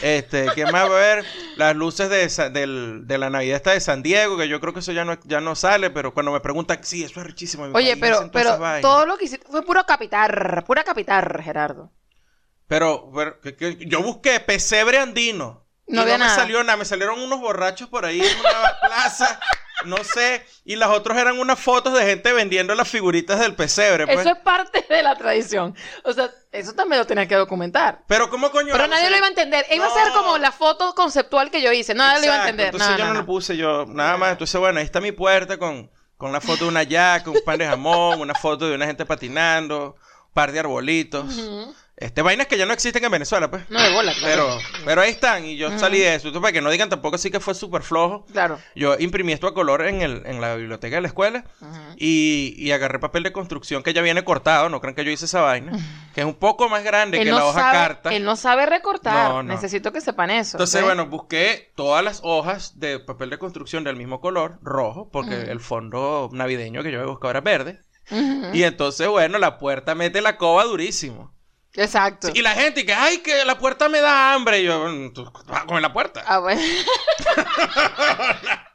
[0.00, 1.24] Este, ¿qué más va a haber?
[1.56, 4.80] Las luces de, del- de la Navidad está de San Diego, que yo creo que
[4.80, 7.64] eso ya no, ya no sale, pero cuando me preguntan, sí, eso es richísimo.
[7.74, 8.80] Oye, pero, pero esas vainas".
[8.82, 11.90] todo lo que hiciste fue puro capitar, pura capitar, Gerardo.
[12.68, 15.66] Pero, pero, que- que- yo busqué pesebre andino.
[15.86, 16.34] y No me nada.
[16.34, 16.76] salió nada.
[16.78, 19.38] Me salieron unos borrachos por ahí en una plaza.
[19.84, 20.44] No sé.
[20.64, 24.06] Y las otras eran unas fotos de gente vendiendo las figuritas del pesebre.
[24.06, 24.20] Pues.
[24.20, 25.74] Eso es parte de la tradición.
[26.04, 28.02] O sea, eso también lo tenías que documentar.
[28.06, 28.68] Pero, ¿cómo coño?
[28.72, 29.66] Pero nadie lo iba a entender.
[29.70, 30.14] Iba a ser No.
[30.14, 31.94] como la foto conceptual que yo hice.
[31.94, 32.66] Nadie lo iba a entender.
[32.66, 34.32] Entonces No, yo no, no, lo puse yo, nada más.
[34.32, 37.58] Entonces, bueno, ahí está mi puerta con, con la foto de una yaca, un pan
[37.58, 41.26] de jamón, una foto de una gente patinando, un par de arbolitos.
[42.02, 43.70] Este, vainas que ya no existen en Venezuela, pues.
[43.70, 44.58] No de bola, claro.
[44.58, 46.32] Pero, pero ahí están, y yo salí de eso.
[46.40, 48.26] Para que no digan tampoco así que fue súper flojo.
[48.32, 48.58] Claro.
[48.74, 51.44] Yo imprimí esto a color en, el, en la biblioteca de la escuela
[51.96, 55.26] y, y agarré papel de construcción que ya viene cortado, no crean que yo hice
[55.26, 55.72] esa vaina,
[56.14, 58.14] que es un poco más grande Él que no, la hoja sabe, carta.
[58.14, 59.28] él no sabe recortar.
[59.30, 59.54] No, no.
[59.54, 60.56] Necesito que sepan eso.
[60.56, 65.34] Entonces, bueno, busqué todas las hojas de papel de construcción del mismo color, rojo, porque
[65.42, 67.80] el fondo navideño que yo había buscado era verde.
[68.52, 71.32] Y entonces, bueno, la puerta mete la coba durísimo.
[71.74, 72.28] Exacto.
[72.34, 74.60] Y la gente que, ay, que la puerta me da hambre.
[74.60, 75.12] Y yo, "Mm,
[75.66, 76.22] comer la puerta.
[76.26, 76.60] Ah, bueno.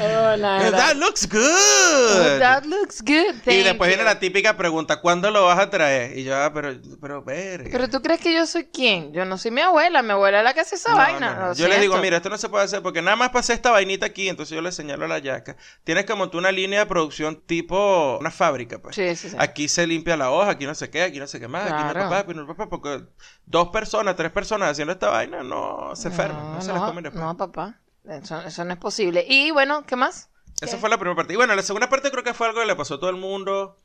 [0.00, 0.36] Oh.
[0.38, 2.38] That looks good.
[2.38, 3.34] That looks good.
[3.34, 6.16] y thank después viene la típica pregunta, ¿cuándo lo vas a traer?
[6.16, 7.68] Y yo, ah, pero, pero, verga.
[7.72, 9.12] Pero tú crees que yo soy quién?
[9.12, 11.34] Yo no soy mi abuela, mi abuela es la que hace esa No, vaina.
[11.34, 11.46] no, no.
[11.48, 12.02] lo Yo le digo, siento.
[12.02, 14.62] mira, esto no se puede hacer porque nada más pasé esta vainita aquí, entonces yo
[14.62, 15.56] le señalo a la yaca.
[15.84, 18.94] Tienes que montar una línea de producción tipo una fábrica, pues.
[18.94, 19.36] Sí, sí, sí.
[19.38, 21.72] Aquí se limpia la hoja, aquí no sé qué, aquí no sé qué más, aquí
[21.82, 22.00] no Claro.
[22.00, 23.04] papá, aquí no papá, porque
[23.46, 27.24] dos personas, tres personas haciendo esta vaina no se enferman, no, se las comen después.
[27.24, 27.80] No, papá.
[28.08, 29.24] Eso, eso no es posible.
[29.28, 30.30] Y bueno, ¿qué más?
[30.60, 30.80] Esa ¿Qué?
[30.80, 31.32] fue la primera parte.
[31.34, 33.16] Y bueno, la segunda parte creo que fue algo que le pasó a todo el
[33.16, 33.76] mundo,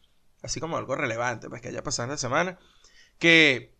[0.41, 2.57] así como algo relevante, pues que haya pasado esta semana,
[3.19, 3.75] que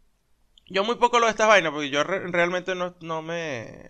[0.68, 3.90] yo muy poco lo de estas vainas, porque yo re- realmente no, no me...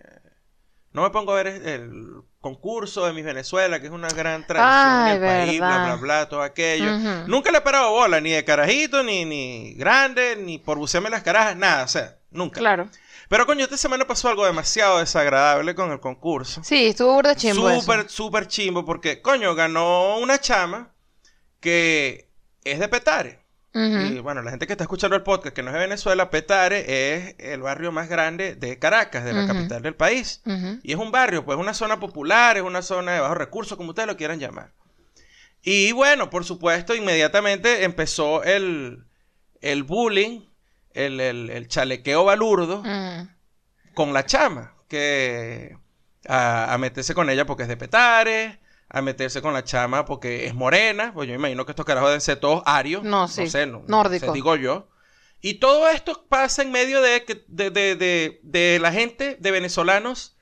[0.92, 4.70] No me pongo a ver el concurso de Miss Venezuela, que es una gran tradición
[4.70, 6.88] Ay, en el país, bla, bla, bla, todo aquello.
[7.26, 11.24] Nunca le he parado bola, ni de carajito, ni, ni grande, ni por bucearme las
[11.24, 12.60] carajas, nada, o sea, nunca.
[12.60, 12.88] Claro.
[13.28, 16.62] Pero coño, esta semana pasó algo demasiado desagradable con el concurso.
[16.62, 17.80] Sí, estuvo burda chimbo eso.
[17.80, 20.92] Súper, súper chimbo, porque, coño, ganó una chama
[21.60, 22.28] que
[22.64, 23.44] es de Petare.
[23.76, 26.84] Y bueno, la gente que está escuchando el podcast, que no es de Venezuela, Petare
[27.16, 30.42] es el barrio más grande de Caracas, de la capital del país.
[30.84, 33.88] Y es un barrio, pues una zona popular, es una zona de bajos recursos, como
[33.88, 34.72] ustedes lo quieran llamar.
[35.60, 39.06] Y bueno, por supuesto, inmediatamente empezó el,
[39.60, 40.42] el bullying,
[40.94, 43.28] el, el- el chalequeo balurdo Mm.
[43.94, 45.76] con la chama, que
[46.26, 50.46] a, a meterse con ella porque es de Petare, a meterse con la chama porque
[50.46, 53.48] es morena, pues yo imagino que estos carajos deben ser todos arios, No, sí.
[53.48, 54.26] sé, no, Nórdico.
[54.26, 54.88] sé, digo yo.
[55.40, 60.36] Y todo esto pasa en medio de, de, de, de, la gente, de venezolanos,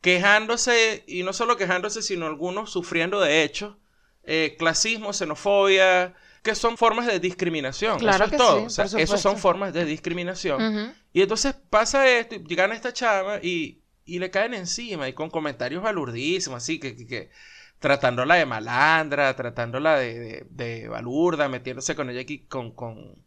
[0.00, 3.78] quejándose, y no solo quejándose, sino algunos sufriendo de hecho,
[4.24, 6.14] eh, clasismo, xenofobia,
[6.48, 7.98] que son formas de discriminación.
[7.98, 8.58] Claro Eso es que todo.
[8.60, 10.94] sí, O sea, por esos son formas de discriminación.
[11.12, 15.12] Y entonces pasa esto, y llegan a esta chama y, y le caen encima y
[15.12, 17.30] con comentarios balurdísimos, así que, que- que
[17.78, 23.24] tratándola de malandra, tratándola de, de, de balurda, metiéndose con ella aquí con, con,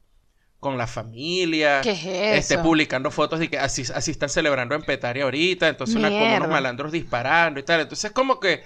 [0.60, 1.82] con la familia.
[1.82, 2.64] ¿Qué es Este, eso?
[2.64, 6.50] publicando fotos de que así, así están celebrando en Petare ahorita, entonces una, con unos
[6.50, 7.82] malandros disparando y tal.
[7.82, 8.64] Entonces como que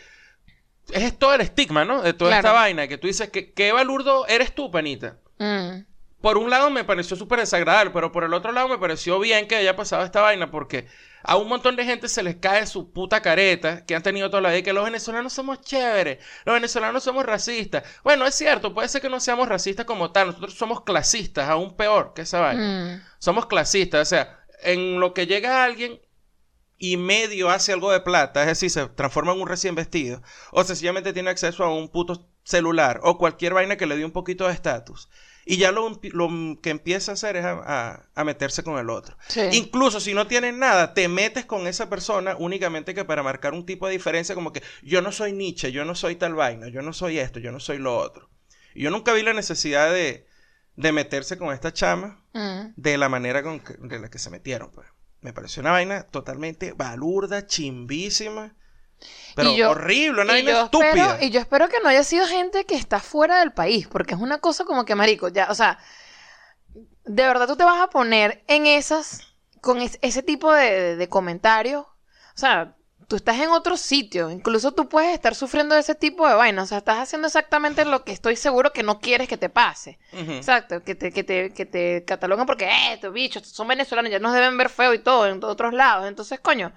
[0.91, 2.01] es todo el estigma, ¿no?
[2.01, 2.47] De toda Claro.
[2.47, 5.83] esta vaina, que tú dices que qué balurdo eres tú, panita Mm.
[6.21, 9.47] por un lado me pareció súper desagradable, pero por el otro lado me pareció bien
[9.47, 10.87] que haya pasado esta vaina, porque
[11.23, 14.41] a un montón de gente se les cae su puta careta que han tenido toda
[14.41, 17.83] la vida, que los venezolanos somos chéveres, los venezolanos somos racistas.
[18.03, 21.75] Bueno, es cierto, puede ser que no seamos racistas como tal, nosotros somos clasistas, aún
[21.75, 22.61] peor que esa vaina.
[22.95, 23.03] Mm.
[23.19, 25.99] Somos clasistas, o sea, en lo que llega alguien
[26.77, 30.63] y medio hace algo de plata, es decir, se transforma en un recién vestido, o
[30.63, 34.47] sencillamente tiene acceso a un puto celular, o cualquier vaina que le dé un poquito
[34.47, 35.09] de estatus.
[35.47, 36.29] Y ya lo, lo
[36.61, 39.15] que empieza a hacer es a, a- a meterse con el otro.
[39.27, 39.41] Sí.
[39.53, 43.65] Incluso si no tienes nada, te metes con esa persona únicamente que para marcar un
[43.65, 46.81] tipo de diferencia, como que yo no soy Nietzsche, yo no soy tal vaina, yo
[46.81, 48.29] no soy esto, yo no soy lo otro.
[48.73, 50.27] Y yo nunca vi la necesidad de,
[50.75, 52.73] de meterse con esta chama Mm.
[52.75, 54.87] de la manera con que, de la que se metieron, pues.
[55.25, 58.53] Me pareció una vaina totalmente balurda, chimbísima,
[59.35, 60.91] pero yo- horrible, una vaina estúpida.
[60.91, 64.13] espero, y yo espero que no haya sido gente que está fuera del país, porque
[64.13, 65.79] es una cosa como que, marico, ya, o sea,
[67.05, 69.21] de verdad tú te vas a poner en esas,
[69.61, 72.75] con es- ese tipo de, de- de comentarios, o sea,
[73.07, 76.63] tú estás en otro sitio, incluso tú puedes estar sufriendo de ese tipo de vaina,
[76.63, 79.99] o sea, estás haciendo exactamente lo que estoy seguro que no quieres que te pase.
[80.11, 84.19] Exacto, que te, que te, que te catalogan porque, eh, estos bichos son venezolanos, ya
[84.19, 86.07] nos deben ver feo y todo en otros lados.
[86.07, 86.71] Entonces, coño,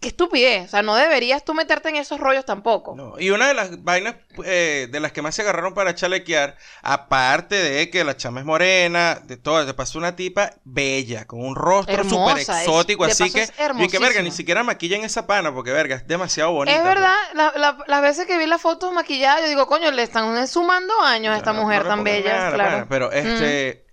[0.00, 0.66] qué estupidez.
[0.66, 2.94] O sea, no deberías tú meterte en esos rollos tampoco.
[2.94, 6.56] No, Y una de las vainas eh, de las que más se agarraron para chalequear,
[6.82, 11.40] aparte de que la chama es morena, de todo, te pasó una tipa bella, con
[11.40, 13.42] un rostro súper exótico, así que...
[13.42, 16.76] es y que verga, ni siquiera maquillan esa pana, porque verga, es demasiado bonita.
[16.76, 16.94] es pues.
[16.94, 20.46] verdad, la- la- las veces que vi las fotos maquilladas, yo digo, coño, le están
[20.48, 22.70] sumando años a esta No, mujer no tan bella, nada, claro.
[22.70, 23.84] pana, Pero este...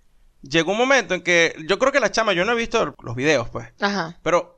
[0.42, 3.16] Llegó un momento en que yo creo que la chama, yo no he visto los
[3.16, 3.66] videos, pues.
[3.80, 4.16] Ajá.
[4.22, 4.55] Pero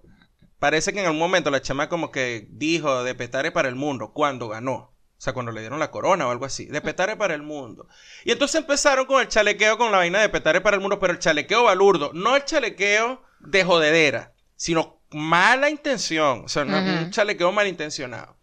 [0.59, 4.13] parece que en algún momento la chama como que dijo de Petare para el mundo
[4.13, 4.75] cuando ganó.
[5.17, 6.67] O sea, cuando le dieron la corona o algo así.
[6.67, 7.89] De Petare para el mundo.
[8.25, 11.13] Y entonces empezaron con el chalequeo con la vaina de Petare para el mundo, pero
[11.13, 12.13] el chalequeo balurdo.
[12.15, 16.45] No el chalequeo de jodedera, sino mala intención.
[16.45, 17.05] O sea, no- Ujú.
[17.07, 18.38] un chalequeo malintencionado.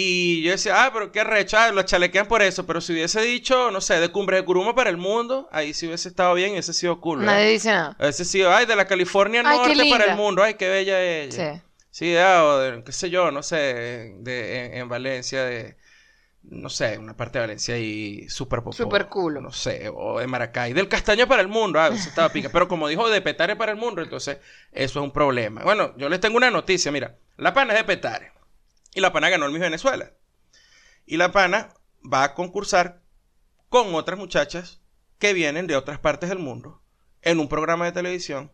[0.00, 2.64] Y yo decía, ah, pero qué recho, ah, lo chalequean por eso.
[2.64, 5.88] Pero si hubiese dicho, no sé, de Cumbre de Curuma para el mundo, ahí sí
[5.88, 7.18] hubiese estado bien y hubiese sido cool.
[7.18, 7.34] ¿verdad?
[7.34, 7.96] Nadie dice nada.
[7.98, 11.52] Ese sí, ay, de la California Ay, Norte para el mundo, ay, qué bella ella.
[11.52, 11.62] Sí.
[11.90, 13.56] Sí, ah, o de, qué sé yo, no sé,
[14.20, 15.76] de, en, en Valencia, de,
[16.44, 18.76] no sé, una parte de Valencia y súper popular.
[18.76, 19.40] Súper culo.
[19.40, 22.50] No sé, o de Maracay, del Castaño para el mundo, ah, eso estaba pica.
[22.52, 24.38] Pero como dijo de Petare para el mundo, entonces
[24.70, 25.64] eso es un problema.
[25.64, 28.37] Bueno, yo les tengo una noticia, mira, la pana es de Petare.
[28.98, 30.10] Y la pana ganó el Miss Venezuela.
[31.06, 33.00] Y la pana va a concursar
[33.68, 34.80] con otras muchachas
[35.20, 36.82] que vienen de otras partes del mundo
[37.22, 38.50] en un programa de televisión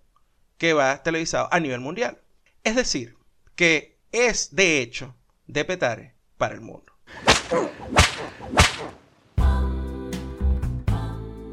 [0.59, 2.21] que va televisado a nivel mundial.
[2.63, 3.17] Es decir,
[3.57, 6.93] que es de hecho de Petare para el mundo.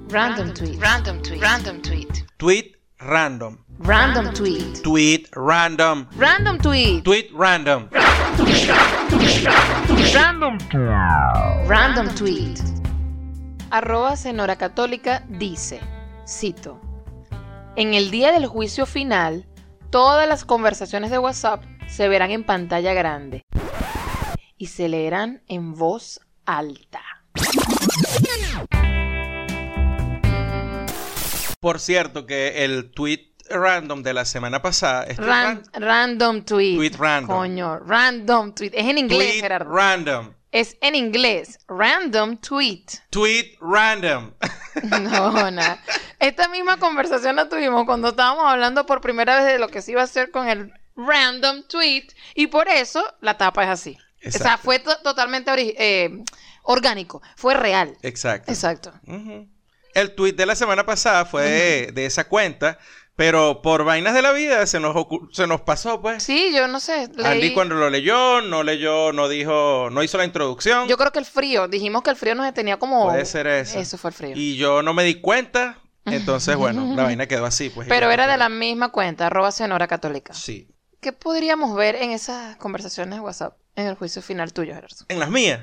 [0.09, 0.77] Random tweet.
[0.81, 1.39] Random tweet.
[1.39, 2.25] Random tweet.
[2.37, 3.57] Tweet random.
[3.79, 4.83] Random tweet.
[4.83, 6.07] Tweet random.
[6.17, 7.03] Random tweet.
[7.05, 7.87] Tweet random.
[7.89, 8.80] Random.
[11.67, 12.55] Random tweet.
[13.69, 15.79] Arroba Senora Católica dice,
[16.27, 16.79] cito,
[17.75, 19.45] en el día del juicio final,
[19.89, 23.45] todas las conversaciones de WhatsApp se verán en pantalla grande
[24.57, 27.01] y se leerán en voz alta.
[31.59, 35.03] Por cierto, que el tweet random de la semana pasada.
[35.03, 36.75] este Ran- ran- random tweet.
[36.75, 37.27] Tweet random.
[37.37, 38.71] Coño, random tweet.
[38.73, 39.71] Es en inglés, tweet Gerardo.
[39.71, 40.33] random.
[40.51, 41.59] Es en inglés.
[41.67, 42.85] Random tweet.
[43.09, 44.33] Tweet random.
[45.01, 45.79] No, nada.
[46.19, 49.91] Esta misma conversación la tuvimos cuando estábamos hablando por primera vez de lo que se
[49.91, 52.07] iba a hacer con el random tweet.
[52.35, 53.97] Y por eso la tapa es así.
[53.99, 54.63] O sea, Exacto.
[54.63, 56.23] fue to- totalmente eh,
[56.63, 57.21] orgánico.
[57.35, 57.97] Fue real.
[58.01, 58.49] Exacto.
[58.51, 58.93] Exacto.
[59.93, 62.77] El tweet de la semana pasada fue de, de esa cuenta,
[63.15, 64.95] pero por vainas de la vida se nos,
[65.31, 66.23] se nos pasó, pues.
[66.23, 67.09] Sí, yo no sé.
[67.15, 70.87] leí- Andy cuando lo leyó, no leyó, no dijo, no hizo la introducción.
[70.87, 71.67] Yo creo que el frío.
[71.67, 73.05] Dijimos que el frío nos detenía como...
[73.09, 73.77] Puede ser eso.
[73.79, 74.33] Eso fue el frío.
[74.35, 77.87] Y yo no me di cuenta, entonces bueno, la vaina quedó así, pues.
[77.87, 80.33] Pero era de la misma cuenta, arroba Senora Católica.
[80.33, 80.67] Sí.
[80.99, 84.95] ¿Qué podríamos ver en esas conversaciones de WhatsApp en el juicio final tuyo, Gerardo?
[85.09, 85.61] En las mías.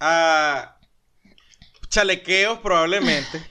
[0.00, 0.76] Ah,
[1.88, 3.42] chalequeos probablemente.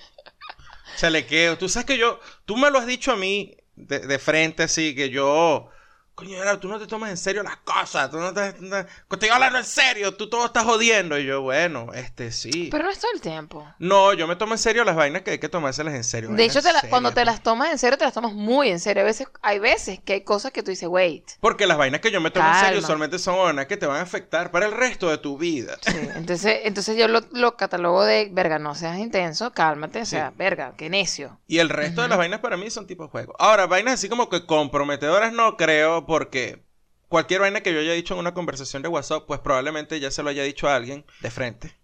[0.97, 1.57] chalequeos.
[1.59, 4.95] Tú sabes que yo, tú me lo has dicho a mí de, de frente así,
[4.95, 5.69] que yo,
[6.17, 8.87] coño, Gerardo, tú no te tomas en serio las cosas, tú no te, no- te
[9.11, 11.15] estoy hablando en serio, tú todo estás jodiendo.
[11.19, 12.69] Y yo, bueno, este sí.
[12.71, 13.63] Pero no es todo el tiempo.
[13.77, 16.31] No, yo me tomo en serio las vainas que hay que tomárselas en serio.
[16.31, 18.69] De hecho, te la- serias, cuando te las tomas en serio, te las tomas muy
[18.69, 19.03] en serio.
[19.03, 21.23] A veces, hay veces que hay cosas que tú dices, wait.
[21.39, 23.97] Porque las vainas que yo me tomo en serio solamente son vainas que te van
[23.97, 25.77] a afectar para el resto de tu vida.
[25.81, 30.33] Sí, entonces, entonces yo lo, lo catalogo de, verga, no seas intenso, cálmate, o sea,
[30.35, 31.37] verga, qué necio.
[31.47, 33.35] Y el resto de las vainas para mí son tipo juego.
[33.37, 36.63] Ahora, vainas así como que comprometedoras no creo porque
[37.07, 40.23] cualquier vaina que yo haya dicho en una conversación de WhatsApp, pues probablemente ya se
[40.23, 41.77] lo haya dicho a alguien de frente.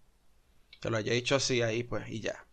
[0.81, 2.43] Se lo haya dicho así ahí, pues, y ya.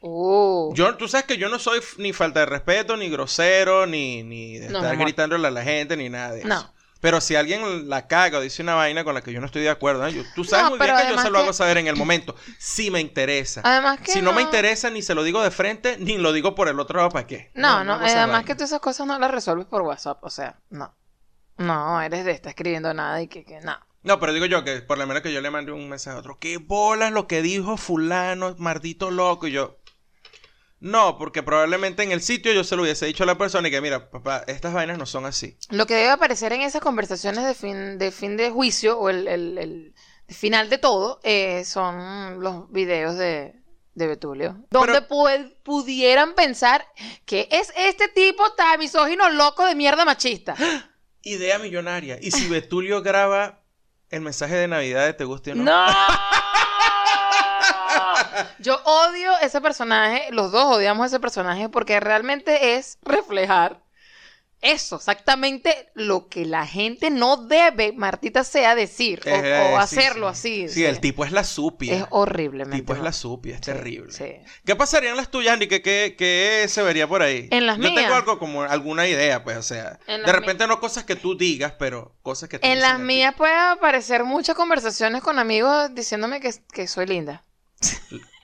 [0.00, 4.22] Uh, Yo, tú sabes que yo no soy ni falta de respeto, ni grosero, ni,
[4.24, 6.48] ni de No, estar gritándole a la gente, ni nada de eso.
[6.48, 6.74] No.
[7.00, 9.62] Pero si alguien la caga o dice una vaina con la que yo no estoy
[9.62, 10.12] de acuerdo, ¿eh?
[10.12, 12.36] Yo- tú sabes No, muy bien que yo se lo hago saber en el momento.
[12.58, 13.60] Si me interesa.
[13.64, 16.54] además que Si no me interesa, ni se lo digo de frente, ni lo digo
[16.54, 17.50] por el otro lado, ¿para qué?
[17.54, 20.94] No, no, además que tú esas cosas no las resuelves por WhatsApp, o sea, no.
[21.58, 23.76] No, eres de estar escribiendo nada y que, que no.
[24.02, 26.20] No, pero digo yo que por lo menos que yo le mande un mensaje a
[26.20, 26.38] otro.
[26.38, 29.46] ¿Qué bolas lo que dijo fulano, maldito loco?
[29.46, 29.78] Y yo...
[30.80, 33.70] No, porque probablemente en el sitio yo se lo hubiese dicho a la persona y
[33.70, 35.56] que mira, papá, estas vainas no son así.
[35.70, 39.28] Lo que debe aparecer en esas conversaciones de fin de, fin de juicio o el,
[39.28, 39.94] el- el
[40.28, 43.54] final de todo eh, son los videos de,
[43.94, 44.64] de Betulio.
[44.70, 46.84] Donde pu- pudieran pensar
[47.26, 50.56] que es este tipo tan misógino loco de mierda machista.
[51.22, 52.18] Idea millonaria.
[52.20, 53.60] ¿Y si Betulio graba
[54.10, 55.64] el mensaje de Navidad de Te guste o no?
[55.64, 55.86] ¡No!
[58.58, 63.81] Yo odio ese personaje, los dos odiamos ese personaje porque realmente es reflejar
[64.62, 69.98] eso, exactamente lo que la gente no debe, Martita sea, decir o, Eh, o sí,
[69.98, 70.64] hacerlo sí.
[70.64, 70.74] así.
[70.74, 71.94] Sí, el tipo es la supia.
[71.96, 72.78] Es horriblemente.
[72.78, 74.12] tipo es la supia, es terrible.
[74.12, 74.36] sí.
[74.64, 75.66] ¿Qué pasaría en las tuyas, Andy?
[75.68, 77.48] ¿Qué, qué, qué se vería por ahí?
[77.50, 77.96] En las Yo mías.
[77.96, 81.74] tengo algo como alguna idea, pues, o sea, de repente no cosas que tú digas,
[81.78, 86.54] pero cosas que te En las mías puede aparecer muchas conversaciones con amigos diciéndome que,
[86.72, 87.44] que soy linda.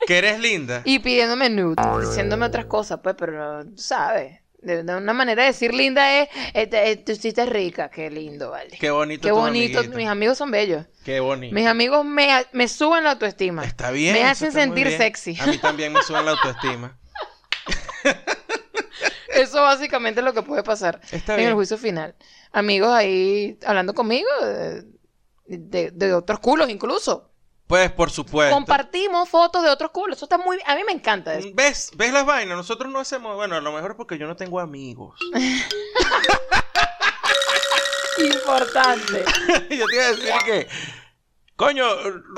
[0.07, 0.81] Que eres linda.
[0.85, 4.41] Y pidiéndome nude, diciéndome otras cosas, pues, pero tú sabes.
[4.77, 8.77] De, una manera de decir linda es, eh, eh, tú estás rica, qué lindo, vale.
[8.79, 9.27] Qué bonito.
[9.27, 10.85] Qué bonito, mis amigos son bellos.
[11.05, 11.55] Qué bonito.
[11.55, 13.65] Mis amigos me, me suben la autoestima.
[13.65, 14.13] Está bien.
[14.15, 15.37] Me hacen sentir sexy.
[15.41, 16.99] A mí también me suben la autoestima.
[19.35, 21.49] Eso básicamente es lo que puede pasar Está en bien.
[21.51, 22.15] el juicio final.
[22.53, 24.85] Amigos ahí hablando conmigo de,
[25.47, 27.28] de- de otros culos incluso.
[27.69, 28.55] Pues, por supuesto.
[28.55, 30.17] Compartimos fotos de otros culos.
[30.17, 30.59] Eso está muy...
[30.67, 31.49] A mí me encanta eso.
[31.53, 31.91] ¿Ves?
[31.95, 32.57] ¿Ves las vainas?
[32.57, 33.37] Nosotros no hacemos...
[33.37, 35.21] Bueno, a lo mejor es porque yo no tengo amigos.
[38.19, 39.23] Importante.
[39.77, 40.67] yo te iba a decir que...
[41.59, 41.87] Coño,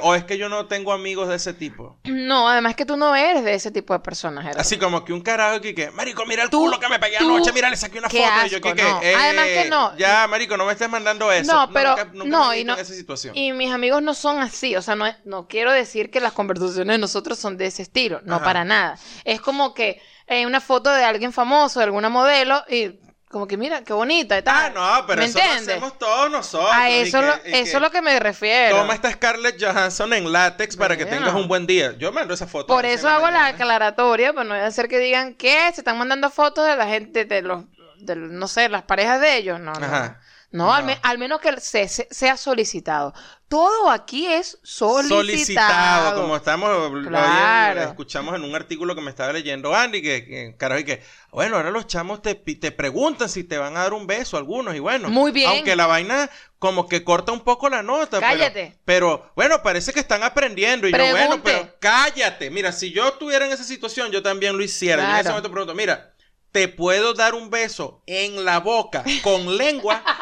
[0.03, 1.99] o es que yo no tengo amigos de ese tipo.
[2.05, 4.63] No, además que tú no eres de ese tipo de personas, Gerardo.
[4.63, 7.19] Así como que un carajo que, que marico, mira el Tú- culo que me pegué
[7.19, 8.97] tú- anoche, mira, le saqué una foto y yo asco, que, no.
[8.97, 9.95] Además que no.
[9.99, 11.53] Ya, marico, no me estés mandando eso.
[11.53, 13.37] No, pero- nunca, nunca no, me y no- en esa situación.
[13.37, 16.33] Y mis amigos no son así, o sea, no, es- no quiero decir que las
[16.33, 18.45] conversaciones de nosotros son de ese estilo, no Ajá.
[18.47, 18.99] para nada.
[19.27, 22.99] Es como que hay una foto de alguien famoso, de alguna modelo, y
[23.31, 24.75] como que mira, qué bonita y Ah, tal.
[24.75, 25.69] no, pero ¿Me eso lo entiendes?
[25.77, 26.71] hacemos todos nosotros.
[26.73, 28.77] A eso, que- lo- eso es lo que me refiero.
[28.79, 31.95] Toma esta Scarlett Johansson en látex para que tengas un buen día.
[31.97, 32.67] Yo mando esa foto.
[32.67, 35.97] Por eso hago la aclaratoria, para no vaya a ser que digan que se están
[35.97, 37.65] mandando fotos de la gente, de los,
[37.99, 39.61] de, no sé, las parejas de ellos.
[39.61, 40.17] No, no.
[40.53, 43.15] No, Al, me- al menos que se, se- sea solicitado.
[43.47, 45.21] Todo aquí es solicitado.
[45.21, 47.83] solicitado, como estamos Claro.
[47.83, 51.57] escuchamos en un artículo que me estaba leyendo Andy, que, que carajo, y que, bueno,
[51.57, 54.81] ahora los chamos te, te preguntan si te van a dar un beso algunos, y
[54.81, 55.51] bueno, Muy bien.
[55.51, 58.77] aunque la vaina como que corta un poco la nota, Cállate.
[58.85, 61.43] Pero, bueno, parece que están aprendiendo, y yo, bueno, Pregunte.
[61.45, 65.15] pero cállate, mira, si yo estuviera en esa situación, yo también lo hiciera, Yo en
[65.15, 65.35] ese Claro.
[65.37, 66.13] momento pregunto, mira,
[66.53, 70.03] te puedo dar un beso en la boca con lengua.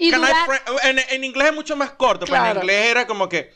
[0.00, 3.52] Y durar- en, en inglés es mucho más corto, pero en inglés era como que,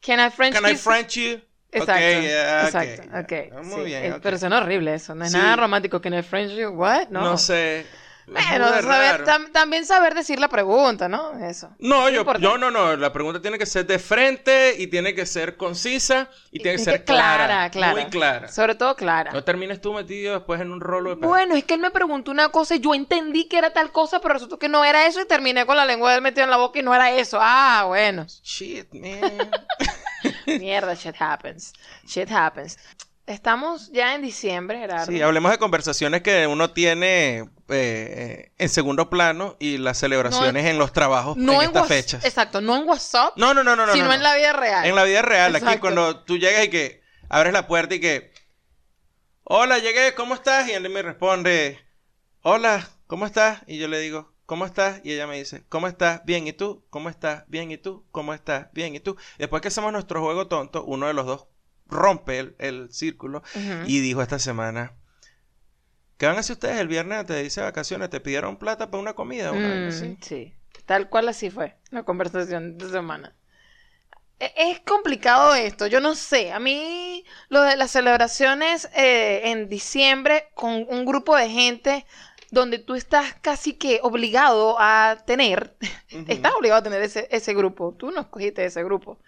[0.00, 0.76] Can I French Can I?
[0.76, 1.40] French you?
[1.70, 3.20] Exacto, exacto, ya.
[3.20, 3.52] ok.
[3.52, 3.84] Ah, Muy sí.
[3.84, 4.04] bien.
[4.06, 4.16] Eh.
[4.20, 5.36] Pero suena horrible eso, no es Sí.
[5.38, 6.00] nada romántico.
[6.00, 6.70] Can I French you?
[6.70, 7.08] What?
[7.10, 7.20] No.
[7.20, 7.86] No, sé.
[8.30, 11.38] Bueno, saber- tam- también saber decir la pregunta, ¿no?
[11.44, 11.70] Eso.
[11.78, 12.96] No, Es yo, yo no, no.
[12.96, 16.84] La pregunta tiene que ser de frente y tiene que ser concisa y tiene que
[16.84, 17.46] ser clara.
[17.46, 17.92] clara, clara.
[17.92, 18.48] Muy clara.
[18.48, 19.32] Sobre todo clara.
[19.32, 21.28] No termines tú metido después en un rolo de pedo.
[21.28, 24.20] Bueno, es que él me preguntó una cosa y yo entendí que era tal cosa,
[24.20, 26.50] pero resultó que no era eso y terminé con la lengua de él metida en
[26.50, 27.38] la boca y no era eso.
[27.40, 28.26] Ah, bueno.
[28.42, 29.50] Shit, man.
[30.46, 31.72] Mierda, shit happens.
[32.06, 32.76] Shit happens.
[33.28, 35.12] Estamos ya en diciembre, Gerardo.
[35.12, 40.64] Sí, hablemos de conversaciones que uno tiene eh, eh, en segundo plano y las celebraciones
[40.64, 42.24] en los trabajos no en en estas fechas.
[42.24, 43.92] Exacto, no en WhatsApp, No, no, no, no, no.
[43.92, 44.86] sino no, en la vida real.
[44.86, 45.80] En la vida real, aquí Exacto.
[45.82, 48.32] cuando tú llegas y que abres la puerta y que,
[49.44, 50.66] hola, llegué, ¿cómo estás?
[50.66, 51.78] Y él me responde,
[52.40, 53.60] hola, ¿cómo estás?
[53.66, 55.02] Y yo le digo, ¿cómo estás?
[55.04, 56.22] Y ella me dice, ¿cómo estás?
[56.24, 56.86] Bien, ¿y tú?
[56.88, 57.44] ¿Cómo estás?
[57.46, 58.06] Bien, ¿y tú?
[58.10, 58.68] ¿Cómo estás?
[58.72, 59.18] Bien, ¿y tú?
[59.36, 61.46] Después que hacemos nuestro juego tonto, uno de los dos
[61.88, 63.42] rompe el, el círculo
[63.84, 64.94] y dijo esta semana,
[66.18, 68.10] ¿qué van a hacer ustedes el viernes irse de vacaciones?
[68.10, 69.52] ¿Te pidieron plata para una comida?
[69.52, 70.54] una Mm, así?" sí,
[70.86, 73.34] tal cual así fue la conversación de semana.
[74.40, 76.52] E- Es complicado esto, yo no sé.
[76.52, 82.06] A mí lo de las celebraciones eh, en diciembre con un grupo de gente
[82.50, 85.76] donde tú estás casi que obligado a tener,
[86.26, 89.18] estás obligado a tener ese, ese grupo, tú no escogiste ese grupo.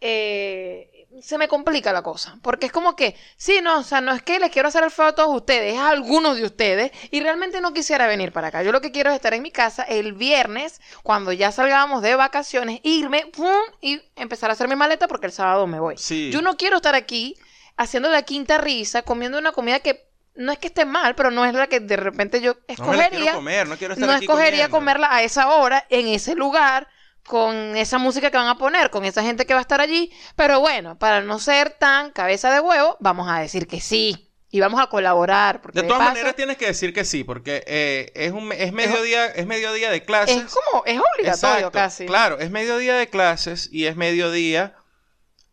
[0.00, 4.12] Eh, se me complica la cosa, porque es como que, sí, no, o sea, no
[4.12, 6.92] es que les quiero hacer el feo a todos ustedes, es a algunos de ustedes,
[7.10, 8.62] y realmente no quisiera venir para acá.
[8.62, 12.14] Yo lo que quiero es estar en mi casa el viernes, cuando ya salgamos de
[12.14, 13.48] vacaciones, irme, pum,
[13.80, 15.96] y empezar a hacer mi maleta porque el sábado me voy.
[15.96, 16.30] Sí.
[16.32, 17.36] Yo no quiero estar aquí
[17.76, 21.44] haciendo la quinta risa, comiendo una comida que no es que esté mal, pero no
[21.44, 24.08] es la que de repente yo No me la escogería quiero comer, no quiero estar
[24.08, 24.76] no aquí escogería comiendo.
[24.76, 26.88] comerla a esa hora, en ese lugar,
[27.26, 30.10] con esa música que van a poner, con esa gente que va a estar allí.
[30.36, 34.26] Pero bueno, para no ser tan cabeza de huevo, vamos a decir que sí.
[34.52, 35.62] Y vamos a colaborar.
[35.62, 38.72] Porque De todas paso, maneras tienes que decir que sí, porque eh, es un es
[38.72, 40.38] mediodía, es mediodía de clases.
[40.38, 42.06] es como, es obligatorio Exacto, casi.
[42.06, 44.74] Claro, es mediodía de clases y es mediodía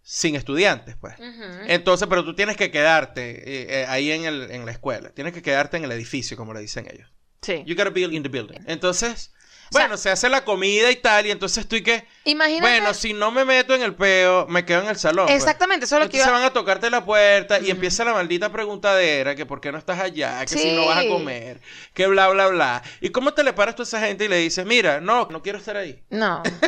[0.01, 1.15] sin estudiantes, pues.
[1.67, 5.09] Entonces, pero tú tienes que quedarte eh, eh, ahí en, el, en la escuela.
[5.09, 7.11] Tienes que quedarte en el edificio, como le dicen ellos.
[7.41, 7.63] Sí.
[7.67, 8.61] You gotta be in the building.
[8.65, 9.31] Entonces,
[9.69, 12.61] O sea- bueno, se hace la comida y tal, y entonces estoy que, Imagínate.
[12.61, 15.25] bueno, si no me meto en el peo, me quedo en el salón.
[15.27, 15.37] pues.
[15.37, 18.49] exactamente, eso es lo que iba van a tocarte la puerta y empieza la maldita
[18.51, 21.59] preguntadera, que por qué no estás allá, que si no vas a comer,
[21.93, 22.83] que bla, bla, bla.
[23.01, 25.41] ¿Y cómo te le paras tú a esa gente y le dices, mira, no, no
[25.41, 26.01] quiero estar ahí?
[26.09, 26.43] No,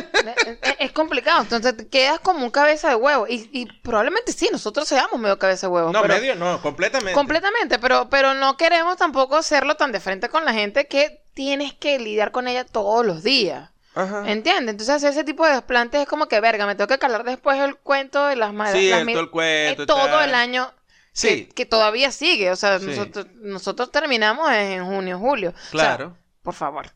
[0.62, 1.42] es, es complicado.
[1.42, 3.26] Entonces te quedas como un cabeza de huevo.
[3.28, 5.92] Y, y probablemente sí, nosotros seamos medio cabeza de huevo.
[5.92, 7.12] No, pero- medio no, completamente.
[7.14, 11.72] Completamente, pero, pero no queremos tampoco hacerlo tan de frente con la gente que tienes
[11.72, 13.70] que lidiar con ella todos los días.
[13.94, 14.30] Ajá.
[14.30, 14.72] ¿Entiendes?
[14.72, 17.76] Entonces ese tipo de desplantes es como que, verga, me tengo que calar después el
[17.76, 18.78] cuento de las madres.
[18.82, 20.28] Sí, las el- todo el cuento eh, todo tal.
[20.28, 20.70] el año
[21.14, 22.50] Sí, que, que todavía sigue.
[22.50, 22.84] O sea, Sí.
[22.84, 25.50] nosotros, nosotros terminamos en junio, julio.
[25.50, 26.16] O sea, claro.
[26.42, 26.90] por favor.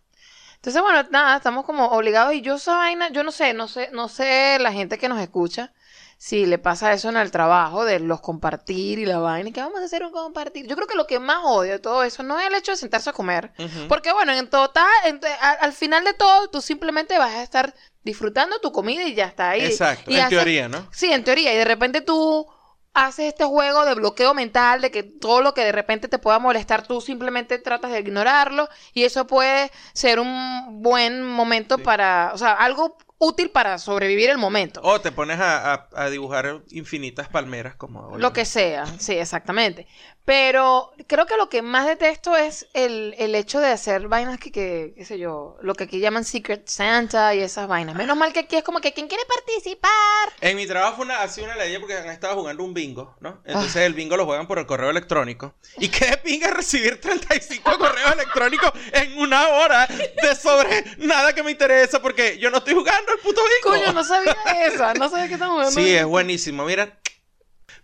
[0.57, 2.35] Entonces, bueno, nada, estamos como obligados.
[2.35, 5.21] Y yo esa vaina, yo no sé, no sé, no sé la gente que nos
[5.23, 5.73] escucha,
[6.19, 9.61] si le pasa eso en el trabajo, de los compartir y la vaina, y que
[9.61, 10.67] vamos a hacer un compartir.
[10.67, 12.77] Yo creo que lo que más odio de todo eso no es el hecho de
[12.77, 13.53] sentarse a comer.
[13.89, 15.21] Porque bueno, en total, en-
[15.61, 19.51] al final de todo, tú simplemente vas a estar disfrutando tu comida y ya está
[19.51, 19.63] ahí.
[19.65, 20.89] Exacto, Y en haces- teoría, ¿no?
[20.93, 21.53] Sí, en teoría.
[21.55, 22.47] Y de repente tú
[22.93, 26.39] haces este juego de bloqueo mental, de que todo lo que de repente te pueda
[26.39, 28.69] molestar, tú simplemente tratas de ignorarlo.
[28.93, 31.83] Y eso puede ser un buen momento Sí.
[31.83, 34.81] para, o sea, algo útil para sobrevivir el momento.
[34.83, 38.17] O te pones a, a- a dibujar infinitas palmeras como...
[38.19, 39.87] Lo que sea, sí, exactamente.
[40.27, 44.51] Pero creo que lo que más detesto es el, el hecho de hacer vainas que,
[44.51, 47.95] que, qué sé yo, lo que aquí llaman Secret Santa y esas vainas.
[47.95, 49.93] Menos mal que aquí es como que quien quiere participar.
[50.41, 53.15] En mi trabajo fue una, ha sido una ley porque han estado jugando un bingo,
[53.21, 53.43] ¿no?
[53.45, 53.85] Entonces Ah.
[53.85, 55.55] el bingo lo juegan por el correo electrónico.
[55.79, 61.51] ¿Y qué pinga recibir 35 correos electrónicos en una hora de sobre nada que me
[61.51, 63.41] interesa porque yo no estoy jugando el puto?
[63.63, 64.37] Coño, no sabía
[64.67, 65.73] esa, no sabía que estamos.
[65.73, 66.65] Sí, es buenísimo.
[66.65, 67.01] Mira,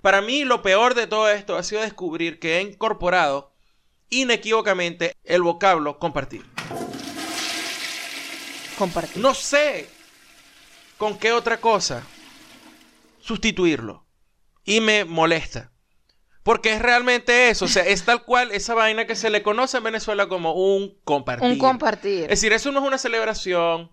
[0.02, 3.52] para mí lo peor de todo esto ha sido descubrir que he incorporado
[4.08, 6.44] inequívocamente el vocablo compartir.
[8.78, 9.22] Compartir.
[9.22, 9.88] No sé
[10.98, 12.02] con qué otra cosa
[13.20, 14.06] sustituirlo.
[14.64, 15.72] Y me molesta.
[16.42, 17.66] Porque es realmente eso.
[17.66, 20.98] O sea, es tal cual esa vaina que se le conoce en Venezuela como un
[21.04, 21.48] compartir.
[21.48, 22.24] Un compartir.
[22.24, 23.90] Es decir, eso no es una celebración,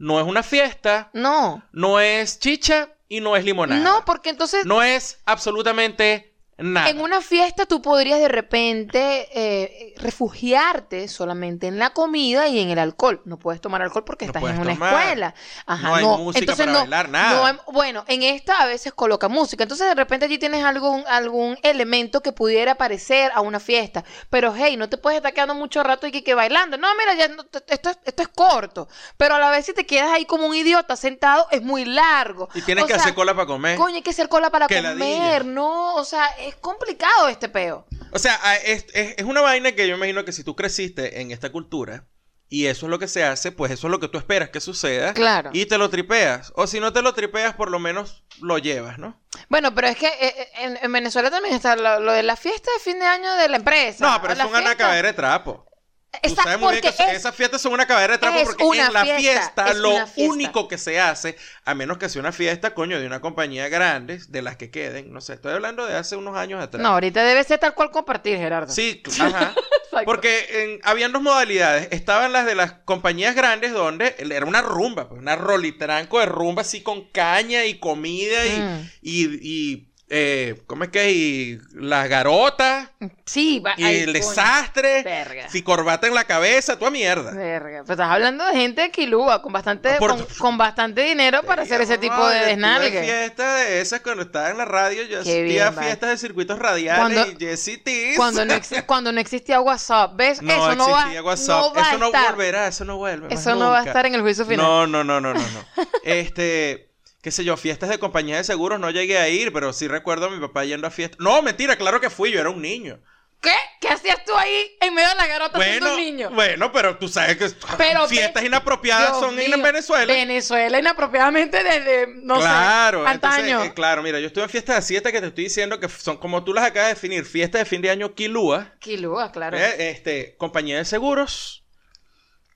[0.00, 1.62] no es una fiesta, No.
[1.72, 3.80] no es chicha y no es limonada.
[3.80, 6.29] No, porque entonces No es absolutamente
[6.60, 6.88] nada.
[6.90, 12.70] en una fiesta tú podrías de repente eh, refugiarte solamente en la comida y en
[12.70, 13.20] el alcohol.
[13.24, 14.94] No puedes tomar alcohol porque No estás en una tomar.
[14.94, 15.34] escuela.
[15.66, 17.46] Ajá, No hay música para bailar, nada.
[17.46, 19.64] hay- bueno, en esta a veces coloca música.
[19.64, 24.04] Entonces de repente allí tienes algún, algún elemento que pudiera parecer a una fiesta.
[24.30, 26.76] Pero hey, no te puedes estar quedando mucho rato y que, que bailando.
[26.76, 27.24] No, mira, ya
[27.68, 28.88] esto, es- esto es corto.
[29.16, 32.48] Pero a la vez si te quedas ahí como un idiota sentado es muy largo.
[32.54, 33.76] Y tienes O que sea, hacer cola para comer.
[33.76, 35.44] Coño, hay que hacer cola para Que comer.
[35.44, 35.94] ¿no?
[35.94, 37.86] O sea, es complicado este peo.
[38.12, 41.30] O sea, es, es- es una vaina que yo imagino que si tú creciste en
[41.30, 42.04] esta cultura
[42.48, 44.60] y eso es lo que se hace, pues eso es lo que tú esperas que
[44.60, 45.14] suceda.
[45.14, 45.50] Claro.
[45.52, 46.52] Y te lo tripeas.
[46.56, 49.20] O si no te lo tripeas, por lo menos lo llevas, ¿no?
[49.48, 52.34] Bueno, pero es que eh, eh, en, en Venezuela también está lo, lo de la
[52.36, 54.04] fiesta de fin de año de la empresa.
[54.04, 55.69] No, pero es un anacabera de trapo.
[56.12, 58.64] Tú Esa- sabes muy bien que es- esas fiestas son una cabera de trapo porque
[58.64, 60.12] una en la fiesta, fiesta es lo fiesta.
[60.32, 64.18] único que se hace, a menos que sea una fiesta, coño, de una compañía grande,
[64.28, 66.82] de las que queden, no sé, estoy hablando de hace unos años atrás.
[66.82, 68.72] No, ahorita debe ser tal cual compartir, Gerardo.
[68.72, 69.54] Sí, ajá.
[70.04, 71.88] Porque en- habían dos modalidades.
[71.90, 76.62] Estaban las de las compañías grandes donde era una rumba, pues, una rolitranco de rumba
[76.62, 78.90] así con caña y comida y, Mm.
[79.02, 81.10] y, y, eh, ¿cómo es que?
[81.12, 82.88] Y las garotas
[83.24, 83.74] Sí, va.
[83.76, 84.12] y ay, el coño.
[84.14, 85.02] desastre.
[85.04, 85.48] Verga.
[85.48, 87.30] Si corbata en la cabeza, toda mierda.
[87.30, 87.82] Verga.
[87.84, 91.62] Pero estás hablando de gente de Quilúa con bastante, Por- con, con bastante dinero para
[91.62, 93.02] hacer ese tipo de desnalgue.
[93.04, 95.04] fiestas de esas cuando estaba en la radio.
[95.04, 95.86] Yo Qué vale.
[95.86, 98.16] fiestas de circuitos radiales Cuando- y Jessy Tiz.
[98.16, 100.42] Cuando no, exi- cuando no existía WhatsApp, ¿ves?
[100.42, 101.48] No eso no va, WhatsApp.
[101.60, 102.30] no va eso a no estar.
[102.32, 103.32] volverá, eso no vuelve.
[103.32, 104.66] Eso no va a estar en el juicio final.
[104.66, 105.64] No, no, no, no, no, no.
[106.02, 106.89] este,
[107.22, 110.26] qué sé yo, fiestas de compañía de seguros no llegué a ir, pero sí recuerdo
[110.26, 111.18] a mi papá yendo a fiestas.
[111.20, 112.98] No, mentira, claro que fui, yo era un niño.
[113.42, 113.54] ¿Qué?
[113.80, 116.30] ¿Qué hacías tú ahí en medio de la garota siendo Bueno, un niño?
[116.30, 117.48] bueno, pero tú sabes que
[117.78, 120.12] Pero fiestas inapropiadas Dios son en mío, Venezuela.
[120.12, 123.64] Venezuela inapropiadamente desde, no claro, sé, entonces, antaño.
[123.64, 126.18] eh, claro, mira, yo estuve en fiestas de siete que te estoy diciendo que son
[126.18, 129.56] como tú las acabas de definir, fiestas de fin de año Quilúa, Quilúa, claro.
[129.56, 129.88] ¿eh?
[129.88, 131.59] este, compañía de seguros,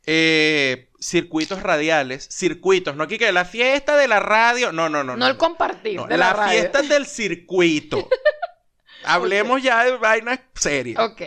[0.07, 5.17] eh, circuitos radiales, circuitos, no aquí que la fiesta de la radio, no, no, no,
[5.17, 8.09] no, el compartir No, de la, fiesta del circuito.
[9.05, 10.99] Hablemos ya de vainas serias.
[11.03, 11.23] Ok.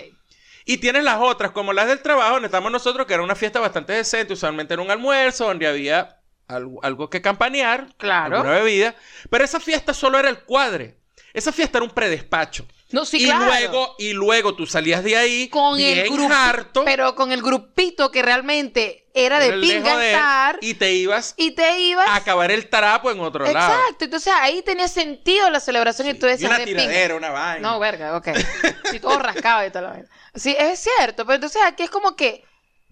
[0.65, 3.59] Y tienes las otras, como las del trabajo, donde estamos nosotros, que era una fiesta
[3.59, 8.37] bastante decente, usualmente era un almuerzo, donde había algo, algo que campanear, Claro.
[8.37, 8.95] alguna bebida,
[9.29, 10.97] pero esa fiesta solo era el cuadre.
[11.33, 12.65] Esa fiesta era un predespacho.
[12.89, 13.45] No, sí, y claro.
[13.45, 17.41] luego, y luego tú salías de ahí con bien el grupo, harto, pero con el
[17.41, 22.49] grupito que realmente era de pinga estar y, y te ibas te ibas a acabar
[22.49, 23.73] el tarapo en otro lado.
[23.75, 26.79] Exacto, entonces ahí tenía sentido la celebración y tú Y decías una de pinga.
[26.81, 27.59] tiradera, una vaina.
[27.71, 28.29] No, verga, ok.
[28.89, 30.09] Sí, todo rascado y toda la vaina.
[30.33, 32.45] Sí, es cierto, pero entonces aquí es como que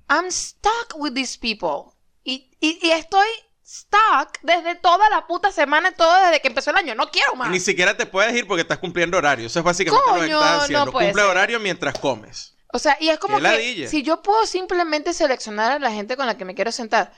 [0.09, 1.93] I'm stuck with these people.
[2.23, 3.27] Y, y, y estoy
[3.65, 6.95] stuck desde toda la puta semana, todo desde que empezó el año.
[6.95, 7.49] No quiero más.
[7.49, 9.47] Ni siquiera te puedes ir porque estás cumpliendo horario.
[9.47, 10.91] Eso es básicamente lo que estás no haciendo.
[10.91, 11.31] puede Cumple ser.
[11.31, 12.55] horario mientras comes.
[12.71, 16.25] O sea, y es como que si yo puedo simplemente seleccionar a la gente con
[16.25, 17.13] la que me quiero sentar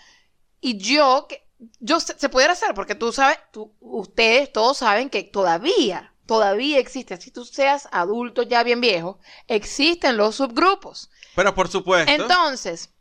[0.61, 1.47] y yo, que,
[1.79, 6.77] yo se, se pudiera hacer, porque tú sabes, tú, ustedes todos saben que todavía, todavía
[6.77, 11.09] existe, así tú seas adulto ya bien viejo, existen los subgrupos.
[11.35, 12.11] Pero por supuesto.
[12.11, 12.91] Entonces,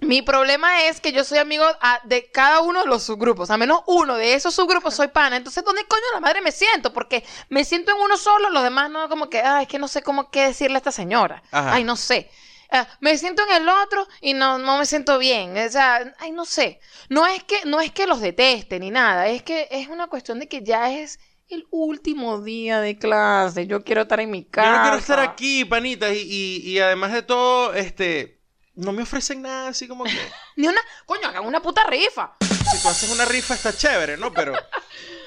[0.00, 3.50] mi problema es que yo soy amigo a- de cada uno de los subgrupos.
[3.50, 5.36] A menos uno de esos subgrupos soy pana.
[5.36, 6.92] Entonces, ¿dónde coño la madre me siento?
[6.92, 9.88] Porque me siento en uno solo, los demás no, como que, ay, es que no
[9.88, 11.42] sé cómo qué decirle a esta señora.
[11.52, 11.74] Ajá.
[11.74, 12.28] Ay, no sé.
[12.70, 15.56] Ah, me siento en el otro y no, no me siento bien.
[15.56, 16.80] O sea, ay, no sé.
[17.08, 19.28] No es que, no es que los deteste ni nada.
[19.28, 23.68] Es que es una cuestión de que ya es el último día de clase.
[23.68, 24.70] Yo quiero estar en mi Yo casa.
[24.76, 26.12] no quiero estar aquí, panitas.
[26.14, 26.22] Y,
[26.64, 28.40] y, y además de todo, este.
[28.76, 30.10] No me ofrecen nada así como que.
[30.56, 30.80] Ni una.
[31.06, 32.36] Coño, hagan una puta rifa.
[32.40, 34.32] si tú haces una rifa está chévere, ¿no?
[34.32, 34.54] Pero...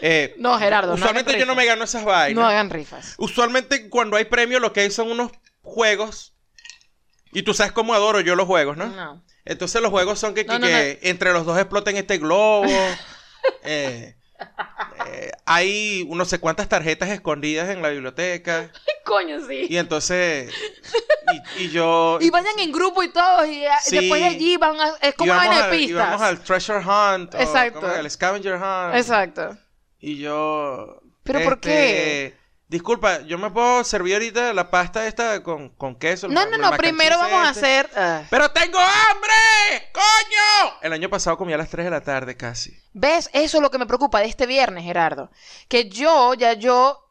[0.01, 2.41] eh, No, Gerardo, Usualmente yo no me gano esas vainas.
[2.41, 3.15] No hagan rifas.
[3.17, 5.31] Usualmente cuando hay premios lo que hay son unos
[5.61, 6.33] juegos.
[7.31, 8.87] Y tú sabes cómo adoro yo los juegos, ¿no?
[8.87, 9.23] No.
[9.45, 12.67] Entonces los juegos son que, que- No, no, que entre los dos exploten este globo.
[13.63, 14.17] eh,
[15.47, 18.69] hay no sé cuántas tarjetas escondidas en la biblioteca.
[19.05, 19.67] Coño, sí.
[19.69, 20.53] Y entonces...
[21.57, 22.17] Y, y yo...
[22.21, 23.95] Y vayan en grupo y todos, y Sí.
[23.97, 24.89] después de allí van a...
[25.01, 25.89] Es como al, de pistas.
[25.89, 27.33] íbamos al treasure hunt.
[27.33, 27.79] o Exacto.
[27.79, 27.99] ¿cómo es?
[27.99, 28.95] El scavenger hunt.
[28.95, 29.57] Exacto.
[29.99, 31.01] Y yo...
[31.23, 32.37] ¿Pero por este, qué?
[32.69, 36.27] Disculpa, yo me puedo servir ahorita la pasta esta con, con queso.
[36.27, 37.89] No, no, el no, primero vamos a hacer...
[37.95, 38.23] ah.
[38.29, 39.89] ¡Pero tengo hambre!
[39.93, 40.77] ¡Coño!
[40.81, 42.77] El año pasado comí a las 3 de la tarde casi.
[42.91, 43.29] ¿Ves?
[43.31, 45.31] Eso es lo que me preocupa de este viernes, Gerardo.
[45.69, 47.06] Que yo, ya yo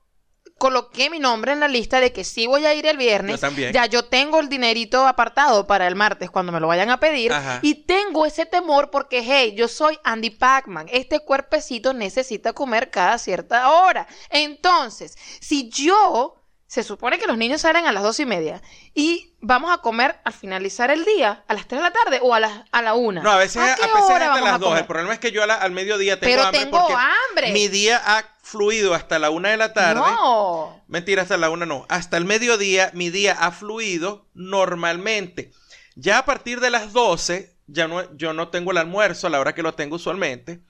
[0.59, 3.37] coloqué mi nombre en la lista de que sí voy a ir el viernes.
[3.37, 3.73] Yo también.
[3.73, 7.33] Ya yo tengo el dinerito apartado para el martes cuando me lo vayan a pedir.
[7.33, 7.59] Ajá.
[7.63, 10.87] Y tengo ese temor porque, hey, yo soy Andy Pacman.
[10.91, 14.07] Este cuerpecito necesita comer cada cierta hora.
[14.31, 16.35] Entonces, si yo...
[16.69, 18.61] Se supone que los niños salen a las dos y media
[18.93, 22.35] y vamos a comer al finalizar el día, a las 3 de la tarde o
[22.35, 23.23] a, las a la una.
[23.23, 24.69] No, a veces, a qué veces hora hasta vamos a las 2.
[24.69, 24.81] comer?
[24.83, 26.95] El problema es que yo a la- al mediodía tengo Pero hambre tengo porque
[27.31, 27.53] hambre.
[27.53, 30.01] mi día ha fluido hasta la 1 de la tarde.
[30.01, 30.81] No.
[30.87, 31.85] Mentira, hasta la 1 no.
[31.89, 35.51] Hasta el mediodía mi día ha fluido normalmente.
[35.97, 39.41] Ya a partir de las 12, ya no, yo no tengo el almuerzo a la
[39.41, 40.61] hora que lo tengo usualmente.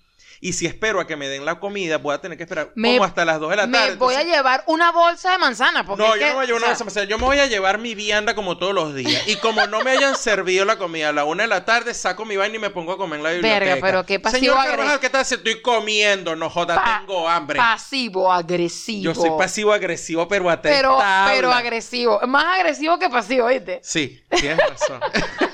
[0.41, 2.93] Y si espero a que me den la comida, voy a tener que esperar Me-
[2.93, 3.95] como hasta las 2 de la Me tarde.
[3.97, 5.85] voy a llevar una bolsa de manzana.
[5.87, 7.07] Porque No, yo que, no me voy a llevar una bolsa de manzana.
[7.09, 9.27] Yo me voy a llevar mi vianda como todos los días.
[9.29, 12.25] Y como no me hayan servido la comida a la una de la tarde, saco
[12.25, 13.65] mi vaina y me pongo a comer en la biblioteca.
[13.65, 15.25] Verga, pero qué pasivo Señor Carvajal, ¿qué tal?
[15.25, 17.59] Si estoy comiendo, no joda, pa- tengo hambre.
[17.59, 19.03] Pasivo agresivo.
[19.05, 22.21] Yo soy pasivo agresivo, pero a Pero, pero agresivo.
[22.27, 23.81] Más agresivo que pasivo, ¿viste?
[23.83, 25.01] Sí, tienes razón.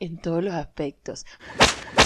[0.00, 1.26] En todos los aspectos.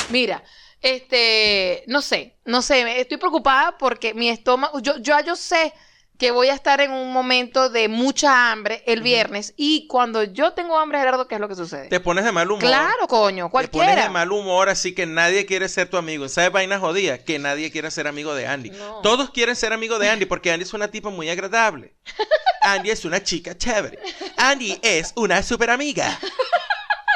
[0.08, 0.42] Mira,
[0.80, 5.74] este, no sé, no sé, estoy preocupada porque mi estómago, yo, yo, yo sé
[6.18, 10.52] que voy a estar en un momento de mucha hambre el viernes y cuando yo
[10.52, 11.88] tengo hambre, Gerardo, ¿qué es lo que sucede?
[11.88, 12.60] Te pones de mal humor.
[12.62, 14.10] Claro, coño, Te pones de cualquiera.
[14.10, 16.28] mal humor, así que nadie quiere ser tu amigo.
[16.28, 17.18] ¿Sabes vainas jodidas?
[17.20, 18.70] Que nadie quiere ser amigo de Andy.
[18.70, 19.00] No.
[19.02, 21.94] Todos quieren ser amigo de Andy porque Andy es una tipa muy agradable.
[22.62, 23.98] Andy es una chica chévere.
[24.36, 26.18] Andy es una super amiga.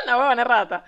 [0.07, 0.85] Una huevona rata.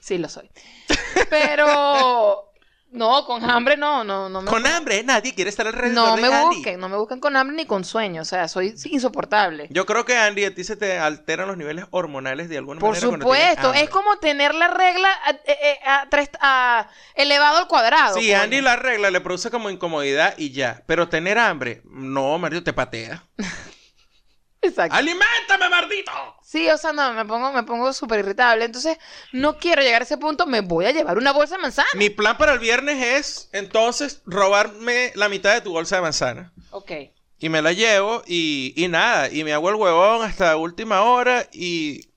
[0.00, 0.50] Sí, lo soy.
[1.30, 2.52] Pero,
[2.90, 6.22] no, con hambre no, no, no me Con hambre, nadie quiere estar alrededor No de
[6.22, 6.56] me Andy.
[6.56, 9.68] busquen, no me busquen con hambre ni con sueño, o sea, soy insoportable.
[9.70, 12.90] Yo creo que Andy, a ti se te alteran los niveles hormonales de alguna Por
[12.94, 13.08] manera.
[13.08, 17.68] tienes supuesto, es como tener la regla a- eh, eh, a tres- a- elevado al
[17.68, 18.18] cuadrado.
[18.18, 18.42] Sí, coño.
[18.42, 20.82] Andy la regla le produce como incomodidad y ya.
[20.86, 23.22] Pero tener hambre, no, Mario, te patea.
[24.62, 24.94] Exacto.
[24.96, 26.12] ¡Aliméntame, maldito!
[26.52, 28.66] Sí, o sea, no, me pongo, me pongo súper irritable.
[28.66, 28.98] Entonces,
[29.32, 31.88] no quiero llegar a ese punto, me voy a llevar una bolsa de manzana.
[31.94, 36.52] Mi plan para el viernes es, entonces, robarme la mitad de tu bolsa de manzana.
[36.70, 36.92] Ok.
[37.38, 41.48] Y me la llevo y, y nada, y me hago el huevón hasta última hora
[41.52, 42.10] y...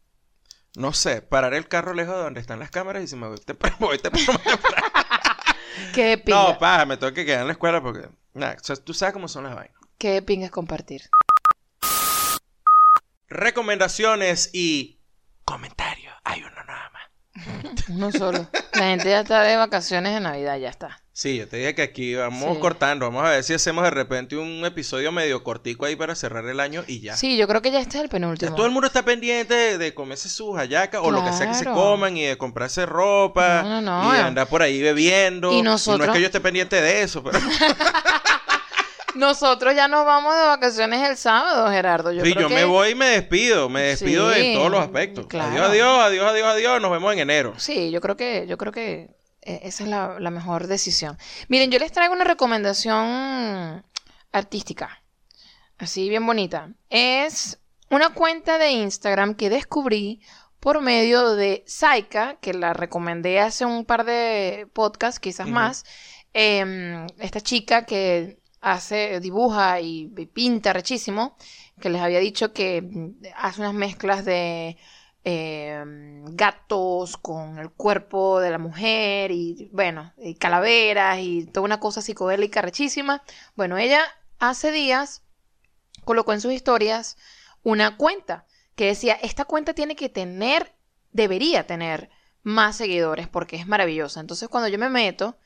[0.76, 3.38] No sé, parar el carro lejos de donde están las cámaras y si me voy
[3.38, 4.38] temprano, voy temprano.
[5.94, 6.50] Qué pinga.
[6.50, 8.10] No, paja, me tengo que quedar en la escuela porque...
[8.34, 9.78] Nada, o sea, tú sabes cómo son las vainas.
[9.98, 11.04] Qué pinga es compartir.
[13.28, 15.00] Recomendaciones y
[15.44, 16.14] comentarios.
[16.24, 17.04] Hay uno nada más.
[17.90, 18.50] Uno solo.
[18.74, 21.02] La gente ya está de vacaciones de Navidad, ya está.
[21.12, 22.60] Sí, yo te dije que aquí vamos Sí.
[22.62, 23.06] cortando.
[23.06, 26.60] Vamos a ver si hacemos de repente un episodio medio cortico ahí para cerrar el
[26.60, 27.16] año y ya.
[27.16, 28.56] Sí, yo creo que ya este es el Ya penúltimo.
[28.56, 31.66] todo el mundo está pendiente de, comerse sus hallacas o lo que sea que se
[31.66, 34.14] coman y de comprarse ropa No, no, no.
[34.14, 35.52] y de andar por ahí bebiendo.
[35.54, 37.38] Y no nosotros- es que yo esté pendiente de eso, pero
[39.16, 42.12] Nosotros ya nos vamos de vacaciones el sábado, Gerardo.
[42.12, 43.70] Yo sí, creo yo que- me voy y me despido.
[43.70, 45.26] Me despido Sí, en todos los aspectos.
[45.28, 45.50] claro.
[45.52, 46.82] Adiós, adiós, adiós, adiós, adiós.
[46.82, 47.54] Nos vemos en enero.
[47.58, 51.18] Sí, yo creo que, yo creo que eh, esa es la, la mejor decisión.
[51.48, 53.86] Miren, yo les traigo una recomendación
[54.32, 55.02] artística,
[55.78, 56.70] así bien bonita.
[56.90, 57.60] Es
[57.90, 60.22] una cuenta de Instagram que descubrí
[60.60, 65.86] por medio de Saika, que la recomendé hace un par de podcasts, quizás más.
[66.34, 71.38] Em, esta chica que hace, dibuja y, pinta rechísimo,
[71.80, 74.78] que les había dicho que mm, hace unas mezclas de
[75.24, 75.84] eh,
[76.32, 82.02] gatos con el cuerpo de la mujer y bueno, y calaveras y toda una cosa
[82.02, 83.22] psicodélica rechísima.
[83.56, 84.02] Bueno, ella
[84.40, 85.22] hace días
[86.04, 87.18] colocó en sus historias
[87.62, 90.74] una cuenta que decía, esta cuenta tiene que tener,
[91.12, 92.10] debería tener
[92.42, 94.22] más seguidores porque es maravillosa.
[94.22, 95.38] Entonces cuando yo me meto,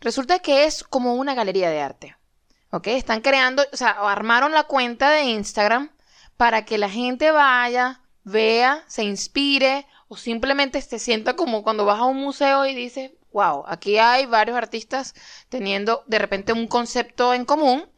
[0.00, 2.16] resulta que es como una galería de arte.
[2.74, 2.88] ¿Ok?
[2.88, 5.90] Están creando, o sea, armaron la cuenta de Instagram
[6.36, 12.00] para que la gente vaya, vea, se inspire o simplemente te sienta como cuando vas
[12.00, 15.14] a un museo y dices, wow, aquí hay varios artistas
[15.48, 17.88] teniendo de repente un concepto en común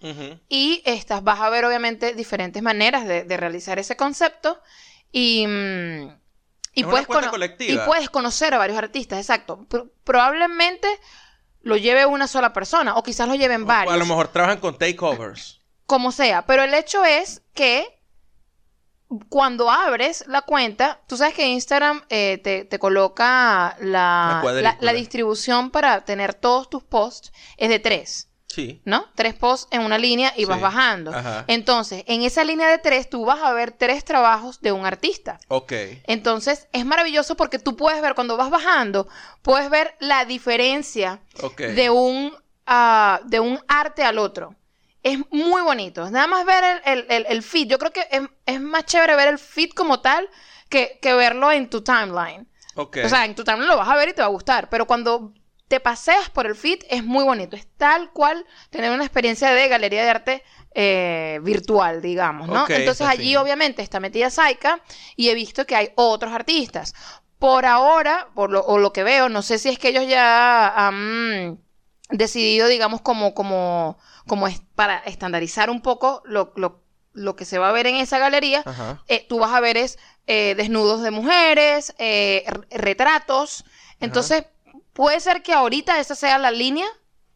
[0.51, 4.61] y estas vas a ver obviamente diferentes maneras de, de realizar ese concepto
[5.11, 6.09] y, mm,
[6.75, 7.07] y, Es puedes
[7.75, 9.65] y puedes conocer a varios artistas, exacto.
[9.71, 10.87] Pro- probablemente
[11.67, 14.61] lo lleve una sola persona o quizás lo lleven O varios a lo mejor trabajan
[14.61, 15.61] con takeovers.
[15.87, 17.87] como sea, pero el hecho es que
[19.29, 23.77] cuando abres la cuenta, tú sabes que Instagram eh, te, te coloca
[24.27, 24.77] La la, cuadrícula.
[24.81, 28.81] la, la distribución para tener todos tus posts, es de tres, Sí.
[28.87, 29.05] ¿no?
[29.15, 31.15] Tres posts en una línea y vas bajando.
[31.15, 31.45] Ajá.
[31.47, 35.39] Entonces, en esa línea de tres, tú vas a ver tres trabajos de un artista.
[35.49, 35.73] Ok.
[36.07, 39.07] Entonces, es maravilloso porque tú puedes ver, cuando vas bajando,
[39.43, 41.21] puedes ver la diferencia
[41.67, 42.35] de un
[42.67, 44.55] ah, de un arte al otro.
[45.03, 46.11] Es muy bonito.
[46.11, 47.69] Nada más ver el, el, el- el feed.
[47.69, 50.29] Yo creo que es, es más chévere ver el feed como tal
[50.71, 52.49] que, que verlo en tu timeline.
[52.75, 52.99] Ok.
[53.05, 54.69] O sea, en tu timeline lo vas a ver y te va a gustar.
[54.71, 55.33] Pero cuando
[55.69, 57.57] te paseas por el feed es muy bonito.
[57.57, 60.43] Es tal cual tener una experiencia de galería de arte
[60.75, 62.67] eh, virtual, digamos, ¿no?
[62.69, 64.81] Entonces allí obviamente está metida Saika
[65.17, 66.95] y he visto que hay otros artistas.
[67.39, 70.69] Por ahora, por lo, o lo que veo, no sé si es que ellos ya
[70.69, 71.61] han
[72.11, 77.59] decidido, digamos, como, como, como es para estandarizar un poco lo, lo, lo que se
[77.59, 78.63] va a ver en esa galería.
[79.09, 81.95] Eh, tú vas a ver es eh, desnudos de mujeres,
[82.71, 83.65] retratos.
[84.01, 84.45] Entonces,
[84.97, 86.87] puede ser que ahorita esa sea la línea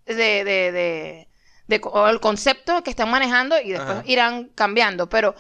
[0.07, 1.29] de, de,
[1.69, 4.03] de, o el concepto que están manejando y después Ajá.
[4.07, 5.09] irán cambiando.
[5.09, 5.35] Pero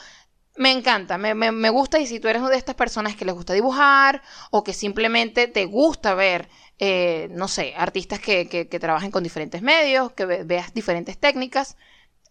[0.56, 3.34] me encanta, me, me, me gusta y si tú eres de estas personas que les
[3.34, 6.48] gusta dibujar o que simplemente te gusta ver,
[6.78, 11.18] eh, no sé, artistas que, que, que trabajen con diferentes medios, que ve- veas diferentes
[11.18, 11.76] técnicas,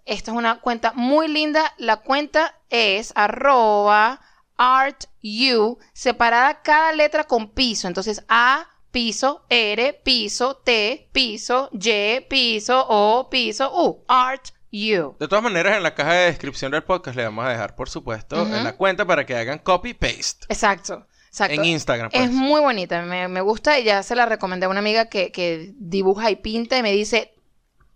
[0.06, 1.74] esta es una cuenta muy linda.
[1.78, 4.22] La cuenta es arroba
[4.58, 7.88] artu, separada cada letra con piso.
[7.88, 14.04] Entonces, A, piso, R, piso, T, piso, Y, piso, O, piso, U.
[14.08, 15.16] Art you.
[15.20, 17.90] De todas maneras, en la caja de descripción del podcast le vamos a dejar, por
[17.90, 20.46] supuesto, en la cuenta para que hagan copy-paste.
[20.50, 21.06] Exacto.
[21.28, 21.54] Exacto.
[21.54, 22.24] En Instagram, pues.
[22.24, 25.32] Es muy bonita, me, me gusta y ya se la recomendé a una amiga que,
[25.32, 27.36] que dibuja y pinta y me dice,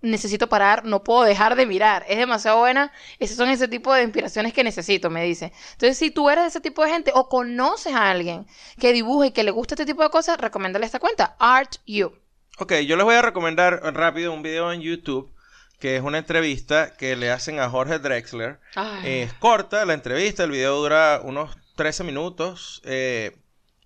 [0.04, 4.04] necesito parar, no puedo dejar de mirar, es demasiado buena, esos son ese tipo de
[4.04, 5.51] inspiraciones que necesito, me dice.
[5.72, 8.45] Entonces, si tú eres de ese tipo de gente o conoces a alguien
[8.80, 12.12] que dibuja y que le gusta este tipo de cosas, recomiéndale esta cuenta, Art You.
[12.60, 15.32] Ok, yo les voy a recomendar rápido un video en YouTube
[15.80, 18.60] que es una entrevista que le hacen a Jorge Drexler.
[19.04, 23.36] Es corta la entrevista, el video dura unos 13 minutos eh,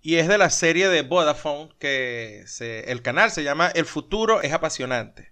[0.03, 4.41] y es de la serie de Vodafone que se- el canal se llama El futuro
[4.41, 5.32] es apasionante.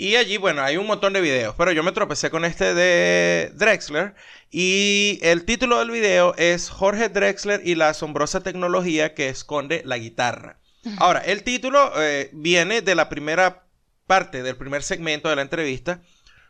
[0.00, 3.52] Y allí, bueno, hay un montón de videos, pero yo me tropecé con este de
[3.54, 4.14] Drexler
[4.50, 9.98] y el título del video es Jorge Drexler y la asombrosa tecnología que esconde la
[9.98, 10.58] guitarra.
[10.96, 13.66] Ahora, el título eh, viene de la primera
[14.06, 16.00] parte, del primer segmento de la entrevista,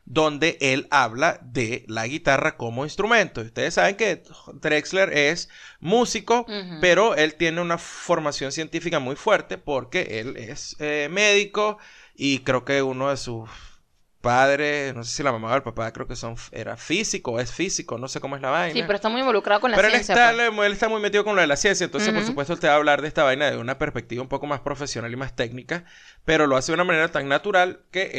[0.05, 3.41] donde él habla de la guitarra como instrumento.
[3.41, 4.23] Ustedes saben que
[4.61, 5.49] Drexler es
[5.81, 6.47] músico,
[6.81, 11.79] pero él tiene una formación científica muy fuerte porque él es eh, médico
[12.23, 13.49] y creo que uno de sus
[14.21, 17.51] padres, no sé si la mamá o el papá, creo que son era físico, es
[17.53, 18.75] físico, no sé cómo es la vaina.
[18.75, 20.15] Sí, pero está muy involucrado con la Pero él ciencia.
[20.15, 20.67] está, pues.
[20.67, 22.75] él está muy metido con lo de la ciencia, entonces por supuesto él te va
[22.75, 25.85] a hablar de esta vaina de una perspectiva un poco más profesional y más técnica,
[26.27, 28.11] pero lo hace de una manera tan natural que eh,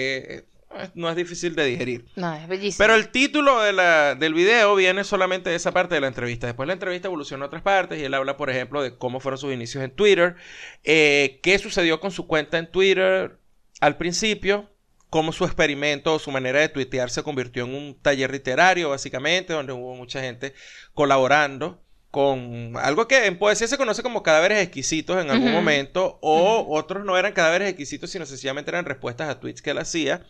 [0.73, 2.05] eh, no es difícil de digerir.
[2.15, 2.83] No, es bellísimo.
[2.83, 6.47] Pero el título de la- del video viene solamente de esa parte de la entrevista.
[6.47, 9.37] Después la entrevista evoluciona a otras partes y él habla, por ejemplo, de cómo fueron
[9.37, 10.35] sus inicios en Twitter,
[10.83, 13.37] eh, qué sucedió con su cuenta en Twitter
[13.82, 14.69] al principio,
[15.09, 19.51] cómo su experimento o su manera de tuitear se convirtió en un taller literario, básicamente,
[19.51, 20.53] donde hubo mucha gente
[20.93, 26.65] colaborando con algo que en poesía se conoce como cadáveres exquisitos en algún momento, o
[26.77, 30.25] otros no eran cadáveres exquisitos, sino sencillamente eran respuestas a tweets que él hacía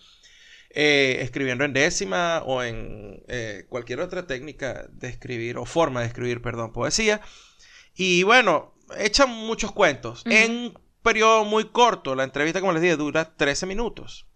[0.74, 6.08] eh, escribiendo en décima o en eh, cualquier otra técnica de escribir o forma de
[6.08, 7.20] escribir, perdón, poesía.
[7.93, 10.24] Y bueno, echan muchos cuentos.
[10.26, 14.28] En periodo muy corto, la entrevista, como les dije, dura 13 minutos.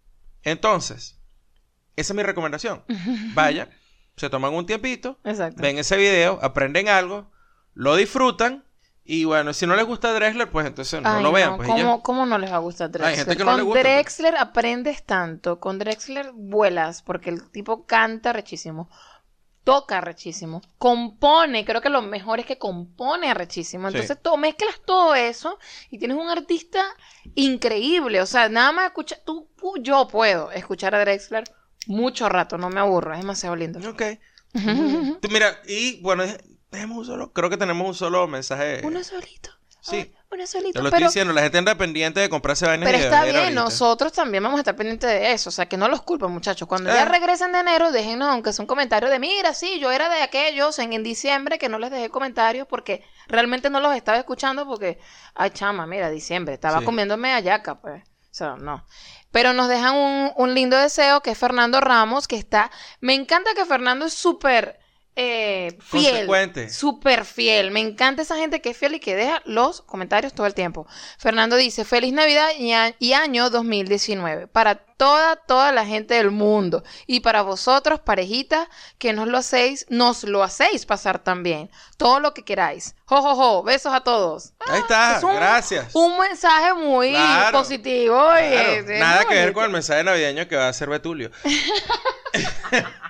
[0.44, 1.20] Entonces,
[1.96, 2.84] esa es mi recomendación.
[3.34, 3.70] Vaya,
[4.16, 5.62] se toman un tiempito, Exacto.
[5.62, 7.32] ven ese video, aprenden algo,
[7.74, 8.64] lo disfrutan.
[9.08, 11.52] Y bueno, si no les gusta Drexler, pues entonces no Ay, lo vean.
[11.52, 11.70] no, pues.
[11.70, 13.12] ¿cómo, cómo no les va a gustar Drexler?
[13.12, 13.94] Hay gente que no con le gusta, pues.
[13.94, 15.60] Drexler aprendes tanto.
[15.60, 18.90] Con Drexler vuelas porque el tipo canta rechísimo.
[19.66, 20.62] Toca rechísimo.
[20.78, 21.66] Compone.
[21.66, 23.90] Creo que lo mejor es que compone rechísimo.
[23.90, 23.98] Sí.
[23.98, 25.60] Entonces tú mezclas todo eso
[25.90, 26.86] y tienes un artista
[27.34, 28.22] increíble.
[28.22, 29.18] O sea, nada más escucha.
[29.26, 29.50] Tú,
[29.82, 31.44] yo puedo escuchar a Drexler
[31.88, 32.58] mucho rato.
[32.58, 33.14] No me aburro.
[33.14, 33.80] Es demasiado lindo.
[33.90, 34.04] Ok.
[35.30, 36.24] Mira, y bueno,
[36.70, 38.82] tenemos un solo, creo que tenemos un solo mensaje.
[38.84, 39.50] Uno solito.
[39.82, 39.98] Sí.
[39.98, 40.74] Ay, uno solito.
[40.74, 43.24] Te lo pero, estoy diciendo, la gente anda pendiente de comprarse vainas pero de está
[43.24, 43.52] bien, ahorita.
[43.64, 45.50] nosotros también vamos a estar pendientes de eso.
[45.50, 46.68] O sea, que no los culpen, muchachos.
[46.68, 47.06] Cuando ya Eh.
[47.06, 50.78] regresen de enero, déjenos, aunque sea un comentario de, mira, sí, yo era de aquellos
[50.80, 55.00] en, en diciembre que no les dejé comentarios porque realmente no los estaba escuchando porque,
[55.34, 56.86] ay, chama, mira, diciembre, estaba Sí.
[56.86, 58.04] comiéndome ayaca, pues.
[58.04, 58.86] O sea, no.
[59.32, 62.70] Pero nos dejan un, un lindo deseo que es Fernando Ramos, que está...
[63.02, 64.78] Me encanta que Fernando es súper
[65.18, 66.28] eh, fiel.
[66.70, 67.72] Súper fiel.
[67.72, 70.88] Me encanta esa gente que es fiel y que deja los comentarios todo el tiempo.
[71.18, 76.84] Fernando dice, feliz Navidad y, y año 2019 para toda, toda la gente del mundo.
[77.08, 81.70] Y para vosotros, parejitas, que nos lo hacéis, nos lo hacéis pasar también.
[81.98, 82.96] Todo lo que queráis.
[83.06, 83.64] Jo, jo, jo.
[83.64, 84.54] Besos a todos.
[84.68, 85.96] Ahí está, Es un- gracias.
[85.96, 88.16] Un mensaje muy Claro, positivo.
[88.38, 91.32] y Claro, es Nada que ver con el mensaje navideño que va a hacer Betulio.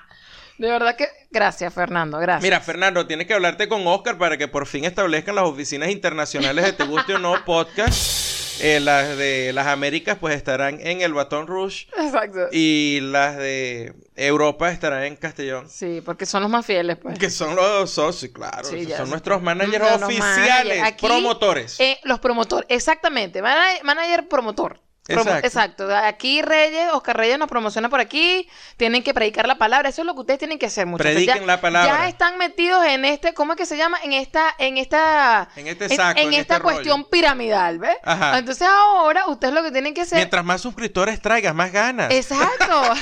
[0.57, 1.07] De verdad que...
[1.31, 2.17] Gracias, Fernando.
[2.19, 2.43] Gracias.
[2.43, 6.63] Mira, Fernando, tienes que hablarte con Oscar para que por fin establezcan las oficinas internacionales
[6.65, 8.61] de Te Guste o No Podcast.
[8.61, 12.47] Eh, las de las Américas pues estarán en el Baton Rouge Exacto.
[12.53, 15.69] y las de Europa estarán en Castellón.
[15.69, 17.19] Sí, porque son los más fieles, pues.
[17.19, 18.63] Que son los socios, claro.
[18.63, 20.87] Sí, son nuestros managers No, oficiales, managers.
[20.87, 21.79] Aquí, promotores.
[21.81, 23.41] Eh, los promotores, exactamente.
[23.41, 24.79] Mana- Manager promotor.
[25.07, 25.45] Exacto.
[25.47, 25.95] exacto.
[25.95, 28.49] Aquí Reyes, Oscar Reyes nos promociona por aquí.
[28.75, 29.89] Tienen que predicar la palabra.
[29.89, 31.11] Eso es lo que ustedes tienen que hacer, muchachos.
[31.13, 31.93] Prediquen Ya- la palabra.
[31.99, 33.99] Ya están metidos en este, ¿cómo es que se llama?
[34.03, 37.09] En esta, en esta, En este saco, en esta este cuestión rollo.
[37.11, 37.97] piramidal, ¿ves?
[38.03, 38.39] Ajá.
[38.39, 40.17] Entonces ahora ustedes lo que tienen que hacer.
[40.17, 42.11] Mientras más suscriptores traigas, más ganas.
[42.11, 42.81] Exacto.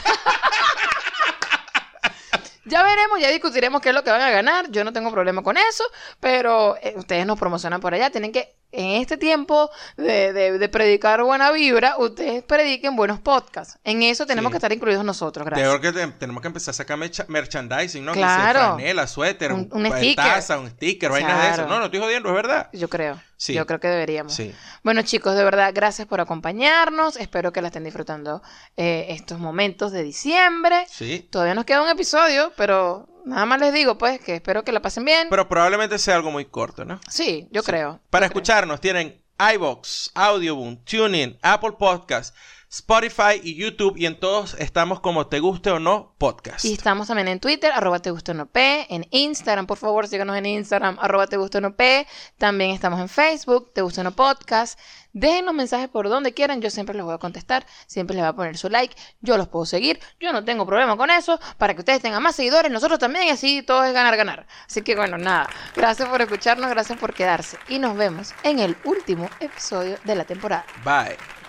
[2.66, 4.72] Ya veremos, ya discutiremos qué es lo que van a ganar.
[4.72, 5.84] Yo no tengo problema con eso,
[6.22, 8.10] pero eh, ustedes nos promocionan por allá.
[8.10, 13.78] Tienen que, en este tiempo de, de- de predicar buena vibra, ustedes prediquen buenos podcasts.
[13.84, 14.54] En eso tenemos Sí.
[14.54, 15.68] que estar incluidos nosotros, gracias.
[15.70, 18.14] Creo que te- tenemos que empezar a sacar mercha- merchandising, ¿no?
[18.14, 18.44] Claro.
[18.54, 20.16] Que sea franela, suéter, Un- un, un sticker.
[20.26, 21.56] taza, un sticker, vainas de eso.
[21.56, 21.70] Claro.
[21.70, 22.70] No, no estoy jodiendo, es verdad.
[22.74, 23.22] Yo creo.
[23.38, 23.54] Sí.
[23.54, 24.34] Yo creo que deberíamos.
[24.34, 24.54] Sí.
[24.84, 27.18] Bueno, chicos, de verdad, gracias por acompañarnos.
[27.18, 28.42] Espero que la estén disfrutando
[28.78, 30.86] eh, estos momentos de diciembre.
[30.90, 31.28] Sí.
[31.30, 34.82] Todavía nos queda un episodio, pero nada más les digo, pues, que espero que la
[34.82, 35.28] pasen bien.
[35.30, 37.00] Pero probablemente sea algo muy corto, ¿no?
[37.10, 37.68] sí, yo Sí.
[37.72, 38.00] creo.
[38.10, 38.40] Para yo creo.
[38.42, 39.22] escucharnos tienen
[39.56, 42.36] iBox, Audioboom, TuneIn, Apple Podcast,
[42.74, 43.96] Spotify y YouTube.
[43.98, 46.66] Y en todos estamos como Te Guste o No Podcast.
[46.66, 50.08] Y estamos también en Twitter, arroba te gusta o no p, en Instagram, por favor,
[50.08, 52.08] síganos en Instagram, arroba te gusta o no p.
[52.40, 54.80] También estamos en Facebook, te gusta o no podcast.
[55.12, 58.34] Déjenos mensajes por donde quieran, yo siempre les voy a contestar, siempre les voy a
[58.34, 61.82] poner su like, yo los puedo seguir, yo no tengo problema con eso, para que
[61.82, 64.48] ustedes tengan más seguidores, nosotros también, y así todo es ganar, ganar.
[64.66, 68.76] Así que bueno, nada, gracias por escucharnos, gracias por quedarse, y nos vemos en el
[68.86, 70.66] último episodio de la temporada.
[70.84, 71.43] Bye.